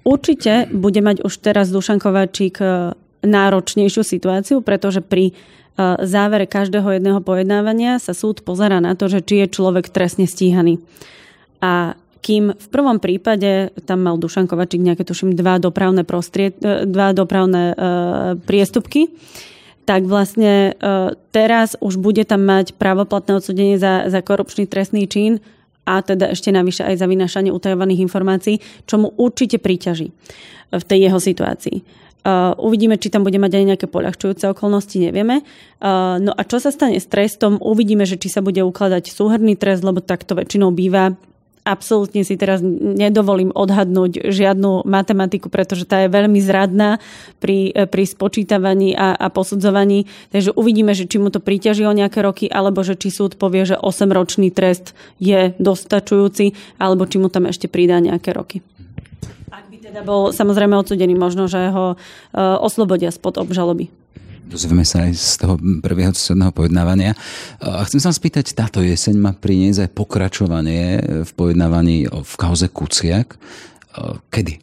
Určite 0.04 0.68
bude 0.72 1.00
mať 1.00 1.24
už 1.24 1.34
teraz 1.40 1.72
Dušan 1.72 2.00
Kováčik 2.00 2.60
e, 2.60 2.92
náročnejšiu 3.24 4.04
situáciu, 4.04 4.60
pretože 4.60 5.00
pri 5.00 5.32
e, 5.32 5.34
závere 6.04 6.44
každého 6.44 7.00
jedného 7.00 7.24
pojednávania 7.24 8.04
sa 8.04 8.12
súd 8.12 8.44
pozera 8.44 8.84
na 8.84 9.00
to, 9.00 9.08
že 9.08 9.24
či 9.24 9.44
je 9.44 9.48
človek 9.48 9.92
trestne 9.92 10.28
stíhaný. 10.28 10.84
A 11.64 11.96
kým 12.20 12.52
v 12.52 12.68
prvom 12.68 13.00
prípade 13.00 13.72
tam 13.88 14.04
mal 14.04 14.20
Dušan 14.20 14.48
Kovačík 14.48 14.84
nejaké, 14.84 15.08
tuším, 15.08 15.40
dva 15.40 15.56
dopravné, 15.56 16.04
prostried, 16.04 16.60
e, 16.60 16.84
dva 16.84 17.16
dopravné 17.16 17.64
uh, 17.72 17.78
priestupky, 18.44 19.08
tak 19.88 20.06
vlastne 20.06 20.76
uh, 20.78 21.16
teraz 21.34 21.74
už 21.82 21.98
bude 21.98 22.22
tam 22.28 22.46
mať 22.46 22.78
právoplatné 22.78 23.40
odsudenie 23.40 23.82
za, 23.82 24.06
za 24.12 24.20
korupčný 24.22 24.70
trestný 24.70 25.08
čin 25.10 25.40
a 25.90 26.06
teda 26.06 26.30
ešte 26.30 26.54
navyše 26.54 26.86
aj 26.86 27.02
za 27.02 27.10
vynašanie 27.10 27.50
utajovaných 27.50 28.06
informácií, 28.06 28.62
čo 28.86 29.02
mu 29.02 29.10
určite 29.18 29.58
príťaží 29.58 30.14
v 30.70 30.84
tej 30.86 31.10
jeho 31.10 31.18
situácii. 31.18 31.82
Uh, 32.20 32.52
uvidíme, 32.60 33.00
či 33.00 33.08
tam 33.08 33.24
bude 33.24 33.40
mať 33.40 33.58
aj 33.58 33.66
nejaké 33.74 33.88
poľahčujúce 33.88 34.44
okolnosti, 34.52 34.92
nevieme. 35.00 35.40
Uh, 35.80 36.20
no 36.20 36.36
a 36.36 36.44
čo 36.44 36.60
sa 36.60 36.68
stane 36.68 37.00
s 37.00 37.08
trestom? 37.08 37.58
Uvidíme, 37.64 38.04
že 38.04 38.20
či 38.20 38.28
sa 38.28 38.44
bude 38.44 38.60
ukladať 38.60 39.08
súhrný 39.08 39.56
trest, 39.56 39.88
lebo 39.88 40.04
takto 40.04 40.36
väčšinou 40.36 40.76
býva 40.76 41.16
absolútne 41.70 42.26
si 42.26 42.34
teraz 42.34 42.66
nedovolím 42.66 43.54
odhadnúť 43.54 44.34
žiadnu 44.34 44.90
matematiku, 44.90 45.54
pretože 45.54 45.86
tá 45.86 46.02
je 46.02 46.10
veľmi 46.10 46.42
zradná 46.42 46.98
pri, 47.38 47.70
pri 47.86 48.04
spočítavaní 48.10 48.98
a, 48.98 49.14
a 49.14 49.30
posudzovaní. 49.30 50.10
Takže 50.34 50.58
uvidíme, 50.58 50.98
že 50.98 51.06
či 51.06 51.22
mu 51.22 51.30
to 51.30 51.38
príťaží 51.38 51.86
o 51.86 51.94
nejaké 51.94 52.26
roky, 52.26 52.50
alebo 52.50 52.82
že 52.82 52.98
či 52.98 53.14
súd 53.14 53.38
povie, 53.38 53.70
že 53.70 53.78
8-ročný 53.78 54.50
trest 54.50 54.98
je 55.22 55.54
dostačujúci, 55.62 56.58
alebo 56.82 57.06
či 57.06 57.22
mu 57.22 57.30
tam 57.30 57.46
ešte 57.46 57.70
pridá 57.70 58.02
nejaké 58.02 58.34
roky. 58.34 58.66
Ak 59.54 59.70
by 59.70 59.78
teda 59.78 60.02
bol 60.02 60.34
samozrejme 60.34 60.74
odsudený, 60.74 61.14
možno, 61.14 61.46
že 61.46 61.70
ho 61.70 61.94
uh, 61.94 61.98
oslobodia 62.58 63.14
spod 63.14 63.38
obžaloby. 63.38 63.94
Dozvieme 64.50 64.82
sa 64.82 65.06
aj 65.06 65.14
z 65.14 65.34
toho 65.46 65.62
prvého 65.86 66.10
súdneho 66.18 66.50
pojednávania. 66.50 67.14
A 67.62 67.86
chcem 67.86 68.02
sa 68.02 68.10
spýtať, 68.10 68.58
táto 68.58 68.82
jeseň 68.82 69.14
má 69.14 69.32
priniesť 69.38 69.86
aj 69.86 69.94
pokračovanie 69.94 70.84
v 71.22 71.32
pojednávaní 71.38 72.10
v 72.10 72.34
kauze 72.34 72.66
Kuciak. 72.66 73.38
Kedy? 74.34 74.54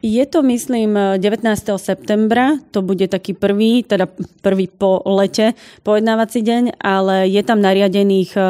Je 0.00 0.24
to, 0.24 0.40
myslím, 0.40 1.20
19. 1.20 1.44
septembra, 1.76 2.56
to 2.72 2.80
bude 2.80 3.04
taký 3.12 3.36
prvý, 3.36 3.84
teda 3.84 4.08
prvý 4.40 4.64
po 4.72 5.04
lete 5.04 5.52
pojednávací 5.84 6.40
deň, 6.40 6.80
ale 6.80 7.28
je 7.28 7.42
tam 7.44 7.60
nariadených 7.60 8.32
e, 8.32 8.40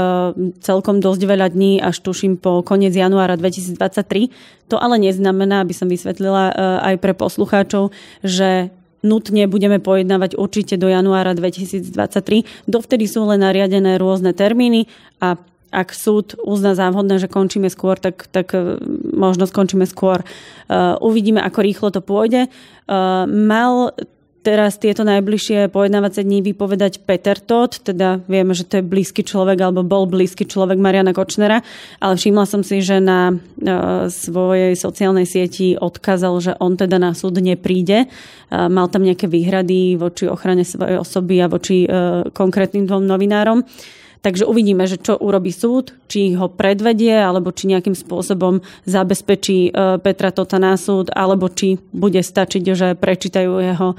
celkom 0.62 1.02
dosť 1.02 1.22
veľa 1.26 1.50
dní, 1.50 1.82
až 1.82 2.06
tuším 2.06 2.38
po 2.38 2.62
koniec 2.62 2.94
januára 2.94 3.34
2023. 3.34 4.30
To 4.70 4.78
ale 4.78 5.02
neznamená, 5.02 5.66
aby 5.66 5.74
som 5.74 5.90
vysvetlila 5.90 6.44
e, 6.46 6.52
aj 6.86 6.94
pre 7.02 7.18
poslucháčov, 7.18 7.90
že 8.22 8.70
nutne 9.00 9.48
budeme 9.48 9.80
pojednávať 9.80 10.36
určite 10.36 10.76
do 10.76 10.88
januára 10.88 11.32
2023. 11.36 12.68
Dovtedy 12.68 13.04
sú 13.08 13.24
len 13.28 13.44
nariadené 13.44 13.96
rôzne 13.96 14.36
termíny 14.36 14.88
a 15.20 15.36
ak 15.70 15.94
súd 15.94 16.34
uzná 16.42 16.74
závodné, 16.74 17.22
že 17.22 17.30
končíme 17.30 17.70
skôr, 17.70 17.94
tak, 17.94 18.26
tak 18.34 18.50
e, 18.58 18.74
možno 19.14 19.46
skončíme 19.46 19.86
skôr. 19.86 20.26
Uh, 20.66 20.98
uvidíme, 20.98 21.38
ako 21.38 21.62
rýchlo 21.62 21.88
to 21.94 22.02
pôjde. 22.02 22.50
Uh, 22.90 23.22
mal 23.30 23.94
teraz 24.40 24.80
tieto 24.80 25.04
najbližšie 25.04 25.68
pojednávacie 25.68 26.24
dní 26.24 26.40
vypovedať 26.40 27.04
Peter 27.04 27.36
Todd, 27.36 27.76
teda 27.76 28.24
vieme, 28.24 28.56
že 28.56 28.64
to 28.64 28.80
je 28.80 28.84
blízky 28.84 29.20
človek 29.20 29.60
alebo 29.60 29.84
bol 29.84 30.08
blízky 30.08 30.48
človek 30.48 30.80
Mariana 30.80 31.12
Kočnera, 31.12 31.60
ale 32.00 32.14
všimla 32.16 32.44
som 32.48 32.64
si, 32.64 32.80
že 32.80 33.04
na 33.04 33.32
e, 33.32 34.08
svojej 34.08 34.72
sociálnej 34.76 35.28
sieti 35.28 35.76
odkázal, 35.76 36.34
že 36.40 36.52
on 36.56 36.80
teda 36.80 36.96
na 36.96 37.12
súd 37.12 37.36
nepríde. 37.36 38.04
E, 38.04 38.08
mal 38.50 38.88
tam 38.88 39.04
nejaké 39.04 39.28
výhrady 39.28 40.00
voči 40.00 40.24
ochrane 40.24 40.64
svojej 40.64 40.96
osoby 40.96 41.36
a 41.44 41.52
voči 41.52 41.84
e, 41.84 41.88
konkrétnym 42.32 42.88
dvom 42.88 43.04
novinárom. 43.04 43.60
Takže 44.20 44.44
uvidíme, 44.44 44.84
že 44.84 45.00
čo 45.00 45.16
urobí 45.16 45.48
súd, 45.48 45.96
či 46.04 46.36
ho 46.36 46.52
predvedie, 46.52 47.16
alebo 47.16 47.56
či 47.56 47.72
nejakým 47.72 47.96
spôsobom 47.96 48.60
zabezpečí 48.84 49.72
e, 49.72 49.96
Petra 49.96 50.28
Tota 50.28 50.60
na 50.60 50.76
súd, 50.76 51.08
alebo 51.08 51.48
či 51.48 51.80
bude 51.96 52.20
stačiť, 52.20 52.62
že 52.76 53.00
prečítajú 53.00 53.48
jeho 53.64 53.88
e, 53.92 53.96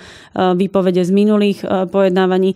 výpovede 0.54 1.02
z 1.02 1.12
minulých 1.12 1.66
e, 1.66 1.90
pojednávaní. 1.90 2.54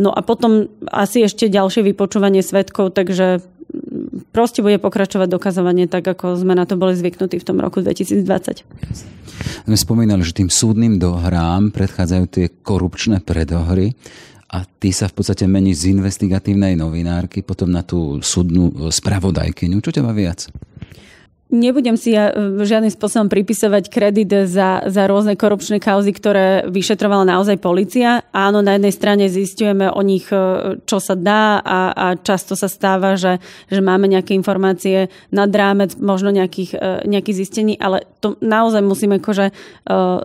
No 0.00 0.08
a 0.08 0.24
potom 0.24 0.72
asi 0.88 1.20
ešte 1.20 1.52
ďalšie 1.52 1.84
vypočúvanie 1.92 2.40
svetkov, 2.40 2.96
takže 2.96 3.44
proste 4.32 4.64
bude 4.64 4.80
pokračovať 4.80 5.28
dokazovanie 5.28 5.84
tak, 5.84 6.08
ako 6.08 6.40
sme 6.40 6.56
na 6.56 6.64
to 6.64 6.80
boli 6.80 6.96
zvyknutí 6.96 7.36
v 7.36 7.44
tom 7.44 7.60
roku 7.60 7.84
2020. 7.84 8.24
My 9.68 9.76
spomínali, 9.76 10.24
že 10.24 10.36
tým 10.36 10.48
súdnym 10.48 10.96
dohrám 10.96 11.72
predchádzajú 11.72 12.24
tie 12.28 12.46
korupčné 12.64 13.20
predohry 13.20 13.92
a 14.50 14.66
ty 14.66 14.90
sa 14.90 15.06
v 15.06 15.14
podstate 15.14 15.46
mení 15.46 15.70
z 15.78 15.94
investigatívnej 15.94 16.74
novinárky 16.74 17.46
potom 17.46 17.70
na 17.70 17.86
tú 17.86 18.18
súdnu 18.18 18.90
spravodajkyňu. 18.90 19.78
Čo 19.78 19.94
ťa 19.94 20.02
má 20.02 20.10
viac? 20.10 20.50
Nebudem 21.50 21.98
si 21.98 22.14
ja 22.14 22.30
e, 22.30 22.62
žiadnym 22.62 22.94
spôsobom 22.94 23.26
pripisovať 23.26 23.90
kredit 23.90 24.30
za, 24.46 24.86
za 24.86 25.02
rôzne 25.10 25.34
korupčné 25.34 25.82
kauzy, 25.82 26.14
ktoré 26.14 26.62
vyšetrovala 26.70 27.26
naozaj 27.26 27.58
policia. 27.58 28.22
Áno, 28.30 28.62
na 28.62 28.78
jednej 28.78 28.94
strane 28.94 29.26
zistujeme 29.26 29.90
o 29.90 29.98
nich, 30.06 30.30
e, 30.30 30.38
čo 30.86 31.02
sa 31.02 31.18
dá 31.18 31.58
a, 31.58 31.90
a 31.90 32.06
často 32.14 32.54
sa 32.54 32.70
stáva, 32.70 33.18
že, 33.18 33.42
že 33.66 33.82
máme 33.82 34.06
nejaké 34.06 34.30
informácie 34.38 35.10
nad 35.34 35.50
rámec 35.50 35.98
možno 35.98 36.30
nejakých, 36.30 36.78
e, 36.78 37.10
nejakých 37.10 37.38
zistení, 37.42 37.74
ale 37.82 38.06
to 38.22 38.38
naozaj 38.38 38.84
musíme 38.84 39.18
akože 39.18 39.50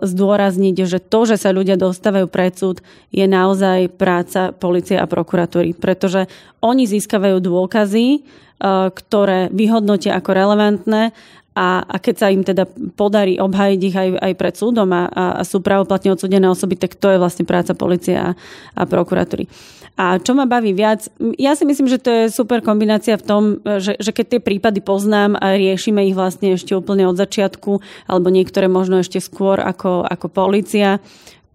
zdôrazniť, 0.04 0.84
že 0.84 1.00
to, 1.00 1.24
že 1.24 1.40
sa 1.40 1.50
ľudia 1.50 1.80
dostávajú 1.80 2.28
pred 2.28 2.52
súd, 2.52 2.84
je 3.08 3.24
naozaj 3.24 3.88
práca 3.96 4.52
policie 4.52 5.00
a 5.00 5.08
prokuratúry, 5.08 5.72
pretože 5.72 6.28
oni 6.60 6.84
získavajú 6.84 7.40
dôkazy, 7.40 8.20
ktoré 8.62 9.52
vyhodnotia 9.52 10.16
ako 10.16 10.30
relevantné 10.32 11.12
a, 11.56 11.80
a 11.88 11.96
keď 11.96 12.14
sa 12.20 12.28
im 12.28 12.44
teda 12.44 12.68
podarí 13.00 13.40
obhajiť 13.40 13.80
ich 13.80 13.96
aj, 13.96 14.08
aj 14.20 14.32
pred 14.36 14.54
súdom 14.60 14.92
a, 14.92 15.08
a 15.08 15.40
sú 15.40 15.64
pravoplatne 15.64 16.12
odsudené 16.12 16.44
osoby, 16.52 16.76
tak 16.76 17.00
to 17.00 17.08
je 17.08 17.20
vlastne 17.20 17.48
práca 17.48 17.72
policie 17.72 18.12
a, 18.12 18.36
a 18.76 18.82
prokuratúry. 18.84 19.48
A 19.96 20.20
čo 20.20 20.36
ma 20.36 20.44
baví 20.44 20.76
viac, 20.76 21.08
ja 21.40 21.56
si 21.56 21.64
myslím, 21.64 21.88
že 21.88 21.96
to 21.96 22.12
je 22.12 22.24
super 22.28 22.60
kombinácia 22.60 23.16
v 23.16 23.24
tom, 23.24 23.42
že, 23.64 23.96
že 23.96 24.12
keď 24.12 24.36
tie 24.36 24.40
prípady 24.44 24.84
poznám 24.84 25.40
a 25.40 25.56
riešime 25.56 26.04
ich 26.04 26.12
vlastne 26.12 26.52
ešte 26.52 26.76
úplne 26.76 27.08
od 27.08 27.16
začiatku, 27.16 27.80
alebo 28.04 28.28
niektoré 28.28 28.68
možno 28.68 29.00
ešte 29.00 29.24
skôr 29.24 29.56
ako, 29.56 30.04
ako 30.04 30.28
policia, 30.28 31.00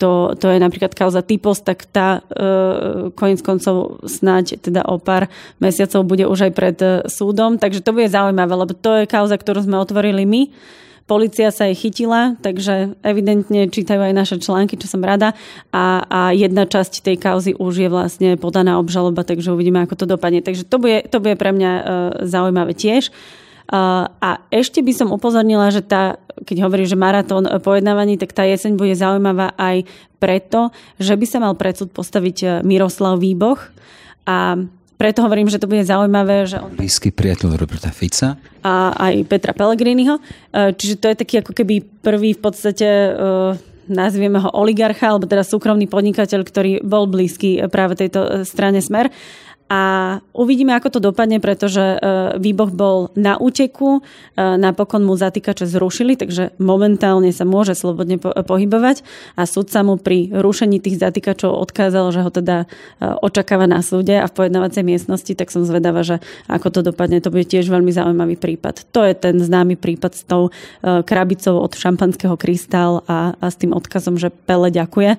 to, 0.01 0.33
to 0.33 0.49
je 0.49 0.57
napríklad 0.57 0.97
kauza 0.97 1.21
typos, 1.21 1.61
tak 1.61 1.85
tá 1.85 2.25
e, 2.25 3.13
konec 3.13 3.45
koncov 3.45 4.01
snáď 4.09 4.57
teda 4.57 4.81
o 4.89 4.97
pár 4.97 5.29
mesiacov 5.61 6.01
bude 6.09 6.25
už 6.25 6.49
aj 6.49 6.51
pred 6.57 6.77
e, 6.81 7.05
súdom. 7.05 7.61
Takže 7.61 7.85
to 7.85 7.93
bude 7.93 8.09
zaujímavé, 8.09 8.49
lebo 8.57 8.73
to 8.73 9.05
je 9.05 9.05
kauza, 9.05 9.37
ktorú 9.37 9.61
sme 9.61 9.77
otvorili 9.77 10.25
my. 10.25 10.41
Polícia 11.05 11.51
sa 11.53 11.69
jej 11.69 11.77
chytila, 11.77 12.39
takže 12.39 12.97
evidentne 13.05 13.67
čítajú 13.69 13.99
aj 13.99 14.13
naše 14.15 14.35
články, 14.41 14.79
čo 14.79 14.89
som 14.89 15.05
rada. 15.05 15.37
A, 15.69 16.01
a 16.07 16.19
jedna 16.33 16.65
časť 16.65 17.05
tej 17.05 17.21
kauzy 17.21 17.51
už 17.53 17.73
je 17.85 17.89
vlastne 17.91 18.29
podaná 18.41 18.81
obžaloba, 18.81 19.21
takže 19.21 19.53
uvidíme, 19.53 19.85
ako 19.85 20.01
to 20.01 20.05
dopadne. 20.09 20.41
Takže 20.41 20.65
to 20.65 20.81
bude, 20.81 21.05
to 21.13 21.21
bude 21.21 21.37
pre 21.37 21.53
mňa 21.53 21.71
e, 21.77 21.83
zaujímavé 22.25 22.73
tiež. 22.73 23.13
A 23.71 24.43
ešte 24.51 24.83
by 24.83 24.91
som 24.91 25.15
upozornila, 25.15 25.71
že 25.71 25.79
tá, 25.79 26.19
keď 26.43 26.67
hovorí, 26.67 26.83
že 26.83 26.99
maratón 26.99 27.47
pojednávaní, 27.63 28.19
tak 28.19 28.35
tá 28.35 28.43
jeseň 28.43 28.75
bude 28.75 28.91
zaujímavá 28.91 29.55
aj 29.55 29.87
preto, 30.19 30.75
že 30.99 31.15
by 31.15 31.25
sa 31.25 31.39
mal 31.39 31.55
predsud 31.55 31.89
postaviť 31.95 32.37
e, 32.43 32.47
Miroslav 32.61 33.17
Výboch 33.17 33.73
a 34.27 34.53
preto 35.01 35.25
hovorím, 35.25 35.49
že 35.49 35.57
to 35.57 35.65
bude 35.65 35.81
zaujímavé, 35.81 36.45
že 36.45 36.61
on... 36.61 36.77
Blízky 36.77 37.09
priateľ 37.09 37.57
Roberta 37.57 37.89
Fica. 37.89 38.37
A 38.61 38.93
aj 38.93 39.25
Petra 39.25 39.57
Pellegriniho. 39.57 40.21
E, 40.53 40.75
čiže 40.77 41.01
to 41.01 41.09
je 41.09 41.15
taký 41.17 41.41
ako 41.41 41.57
keby 41.57 41.81
prvý 42.05 42.37
v 42.37 42.41
podstate 42.43 42.85
e, 42.85 43.09
nazvieme 43.89 44.37
ho 44.37 44.53
oligarcha, 44.53 45.09
alebo 45.09 45.25
teda 45.25 45.41
súkromný 45.41 45.89
podnikateľ, 45.89 46.41
ktorý 46.45 46.71
bol 46.85 47.09
blízky 47.09 47.65
práve 47.71 47.97
tejto 47.97 48.45
strane 48.45 48.77
Smer 48.83 49.09
a 49.71 50.19
uvidíme, 50.35 50.75
ako 50.75 50.91
to 50.91 50.99
dopadne, 50.99 51.39
pretože 51.39 51.79
e, 51.79 51.97
výboh 52.35 52.67
bol 52.67 53.07
na 53.15 53.39
úteku, 53.39 54.03
e, 54.03 54.59
napokon 54.59 54.99
mu 54.99 55.15
zatýkače 55.15 55.63
zrušili, 55.63 56.19
takže 56.19 56.51
momentálne 56.59 57.31
sa 57.31 57.47
môže 57.47 57.71
slobodne 57.71 58.19
pohybovať 58.19 58.99
a 59.39 59.47
súd 59.47 59.71
sa 59.71 59.87
mu 59.87 59.95
pri 59.95 60.27
rušení 60.27 60.83
tých 60.83 60.99
zatýkačov 60.99 61.55
odkázal, 61.55 62.11
že 62.11 62.19
ho 62.19 62.27
teda 62.27 62.67
e, 62.99 63.05
očakáva 63.23 63.63
na 63.63 63.79
súde 63.79 64.19
a 64.19 64.27
v 64.27 64.43
pojednávacej 64.43 64.83
miestnosti, 64.83 65.31
tak 65.39 65.47
som 65.47 65.63
zvedavá, 65.63 66.03
že 66.03 66.19
ako 66.51 66.67
to 66.67 66.79
dopadne, 66.91 67.23
to 67.23 67.31
bude 67.31 67.47
tiež 67.47 67.71
veľmi 67.71 67.95
zaujímavý 67.95 68.35
prípad. 68.35 68.91
To 68.91 69.07
je 69.07 69.15
ten 69.15 69.39
známy 69.39 69.79
prípad 69.79 70.11
s 70.19 70.27
tou 70.27 70.51
krabicou 70.83 71.63
od 71.63 71.71
šampanského 71.71 72.35
krystál 72.35 73.07
a, 73.07 73.39
a 73.39 73.47
s 73.47 73.55
tým 73.55 73.71
odkazom, 73.71 74.19
že 74.19 74.35
Pele 74.35 74.67
ďakuje. 74.67 75.15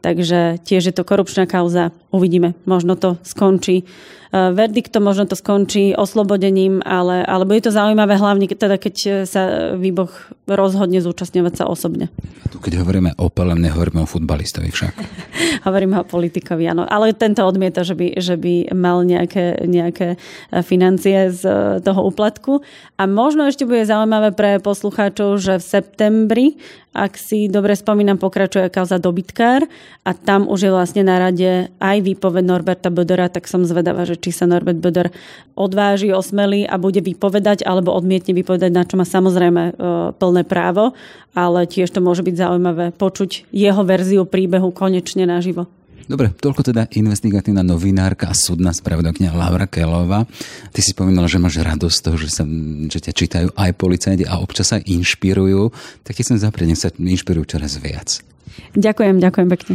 Takže 0.00 0.60
tiež 0.64 0.82
je 0.90 0.94
to 0.96 1.04
korupčná 1.04 1.44
kauza. 1.46 1.92
Uvidíme. 2.10 2.56
Možno 2.64 2.96
to 2.96 3.16
skončí 3.22 3.84
verdiktom, 4.30 5.02
možno 5.02 5.26
to 5.26 5.34
skončí 5.34 5.90
oslobodením, 5.98 6.78
ale, 6.86 7.26
ale 7.26 7.42
bude 7.42 7.66
to 7.66 7.74
zaujímavé 7.74 8.14
hlavne 8.14 8.46
teda, 8.46 8.78
keď 8.78 9.26
sa 9.26 9.74
výboh 9.74 10.10
rozhodne 10.46 11.02
zúčastňovať 11.02 11.54
sa 11.58 11.64
osobne. 11.66 12.10
Tu 12.50 12.58
keď 12.58 12.82
hovoríme 12.82 13.14
o 13.18 13.30
Pelem, 13.30 13.62
nehovoríme 13.62 14.02
o 14.02 14.10
futbalistovi 14.10 14.70
však. 14.70 14.94
hovoríme 15.66 16.02
o 16.02 16.04
politikovi, 16.06 16.66
áno. 16.66 16.82
Ale 16.86 17.14
tento 17.14 17.46
odmieta, 17.46 17.86
že 17.86 17.94
by, 17.94 18.18
že 18.18 18.34
by 18.34 18.74
mal 18.74 19.02
nejaké, 19.06 19.66
nejaké 19.66 20.14
eh, 20.14 20.62
financie 20.62 21.30
z 21.30 21.42
eh, 21.46 21.56
toho 21.82 22.06
úplatku. 22.06 22.62
A 22.98 23.06
možno 23.06 23.46
ešte 23.46 23.66
bude 23.66 23.86
zaujímavé 23.86 24.34
pre 24.34 24.58
poslucháčov, 24.58 25.38
že 25.38 25.58
v 25.58 25.64
septembri, 25.64 26.46
ak 26.90 27.14
si 27.14 27.46
dobre 27.46 27.78
spomínam, 27.78 28.18
pokračuje 28.18 28.66
kauza 28.68 28.98
dobytkár 28.98 29.62
a 30.02 30.10
tam 30.10 30.50
už 30.50 30.66
je 30.66 30.70
vlastne 30.74 31.02
na 31.06 31.22
rade 31.22 31.70
aj 31.78 31.96
výpoved 32.02 32.42
Norberta 32.42 32.90
Bodora, 32.90 33.30
tak 33.30 33.46
som 33.46 33.62
zvedavá, 33.62 34.02
že 34.02 34.19
či 34.20 34.30
sa 34.30 34.44
Norbert 34.44 34.78
Böder 34.78 35.08
odváži, 35.56 36.12
osmelí 36.12 36.68
a 36.68 36.76
bude 36.76 37.00
vypovedať 37.00 37.64
alebo 37.64 37.96
odmietne 37.96 38.36
vypovedať, 38.36 38.70
na 38.70 38.84
čo 38.84 39.00
má 39.00 39.08
samozrejme 39.08 39.62
e, 39.64 39.72
plné 40.14 40.42
právo, 40.44 40.92
ale 41.32 41.64
tiež 41.64 41.90
to 41.90 42.04
môže 42.04 42.20
byť 42.20 42.36
zaujímavé 42.36 42.92
počuť 42.94 43.48
jeho 43.50 43.82
verziu 43.82 44.28
príbehu 44.28 44.70
konečne 44.70 45.24
naživo. 45.24 45.66
Dobre, 46.10 46.34
toľko 46.34 46.74
teda 46.74 46.90
investigatívna 46.98 47.62
novinárka 47.62 48.26
a 48.26 48.34
súdna 48.34 48.74
spravodajkňa 48.74 49.30
Laura 49.30 49.70
Kelová. 49.70 50.26
Ty 50.74 50.80
si 50.82 50.90
spomínala, 50.90 51.30
že 51.30 51.38
máš 51.38 51.62
radosť 51.62 51.94
z 51.94 52.02
toho, 52.02 52.16
že, 52.18 52.28
sa, 52.34 52.42
že 52.90 52.98
ťa 52.98 53.12
čítajú 53.14 53.48
aj 53.54 53.70
policajti 53.78 54.26
a 54.26 54.42
občas 54.42 54.74
sa 54.74 54.82
inšpirujú. 54.82 55.70
Tak 56.02 56.18
ti 56.18 56.26
chcem 56.26 56.42
zaprieť, 56.42 56.66
nech 56.66 56.82
sa 56.82 56.90
inšpirujú 56.90 57.54
čoraz 57.54 57.78
viac. 57.78 58.26
Ďakujem, 58.74 59.22
ďakujem 59.22 59.48
pekne. 59.54 59.74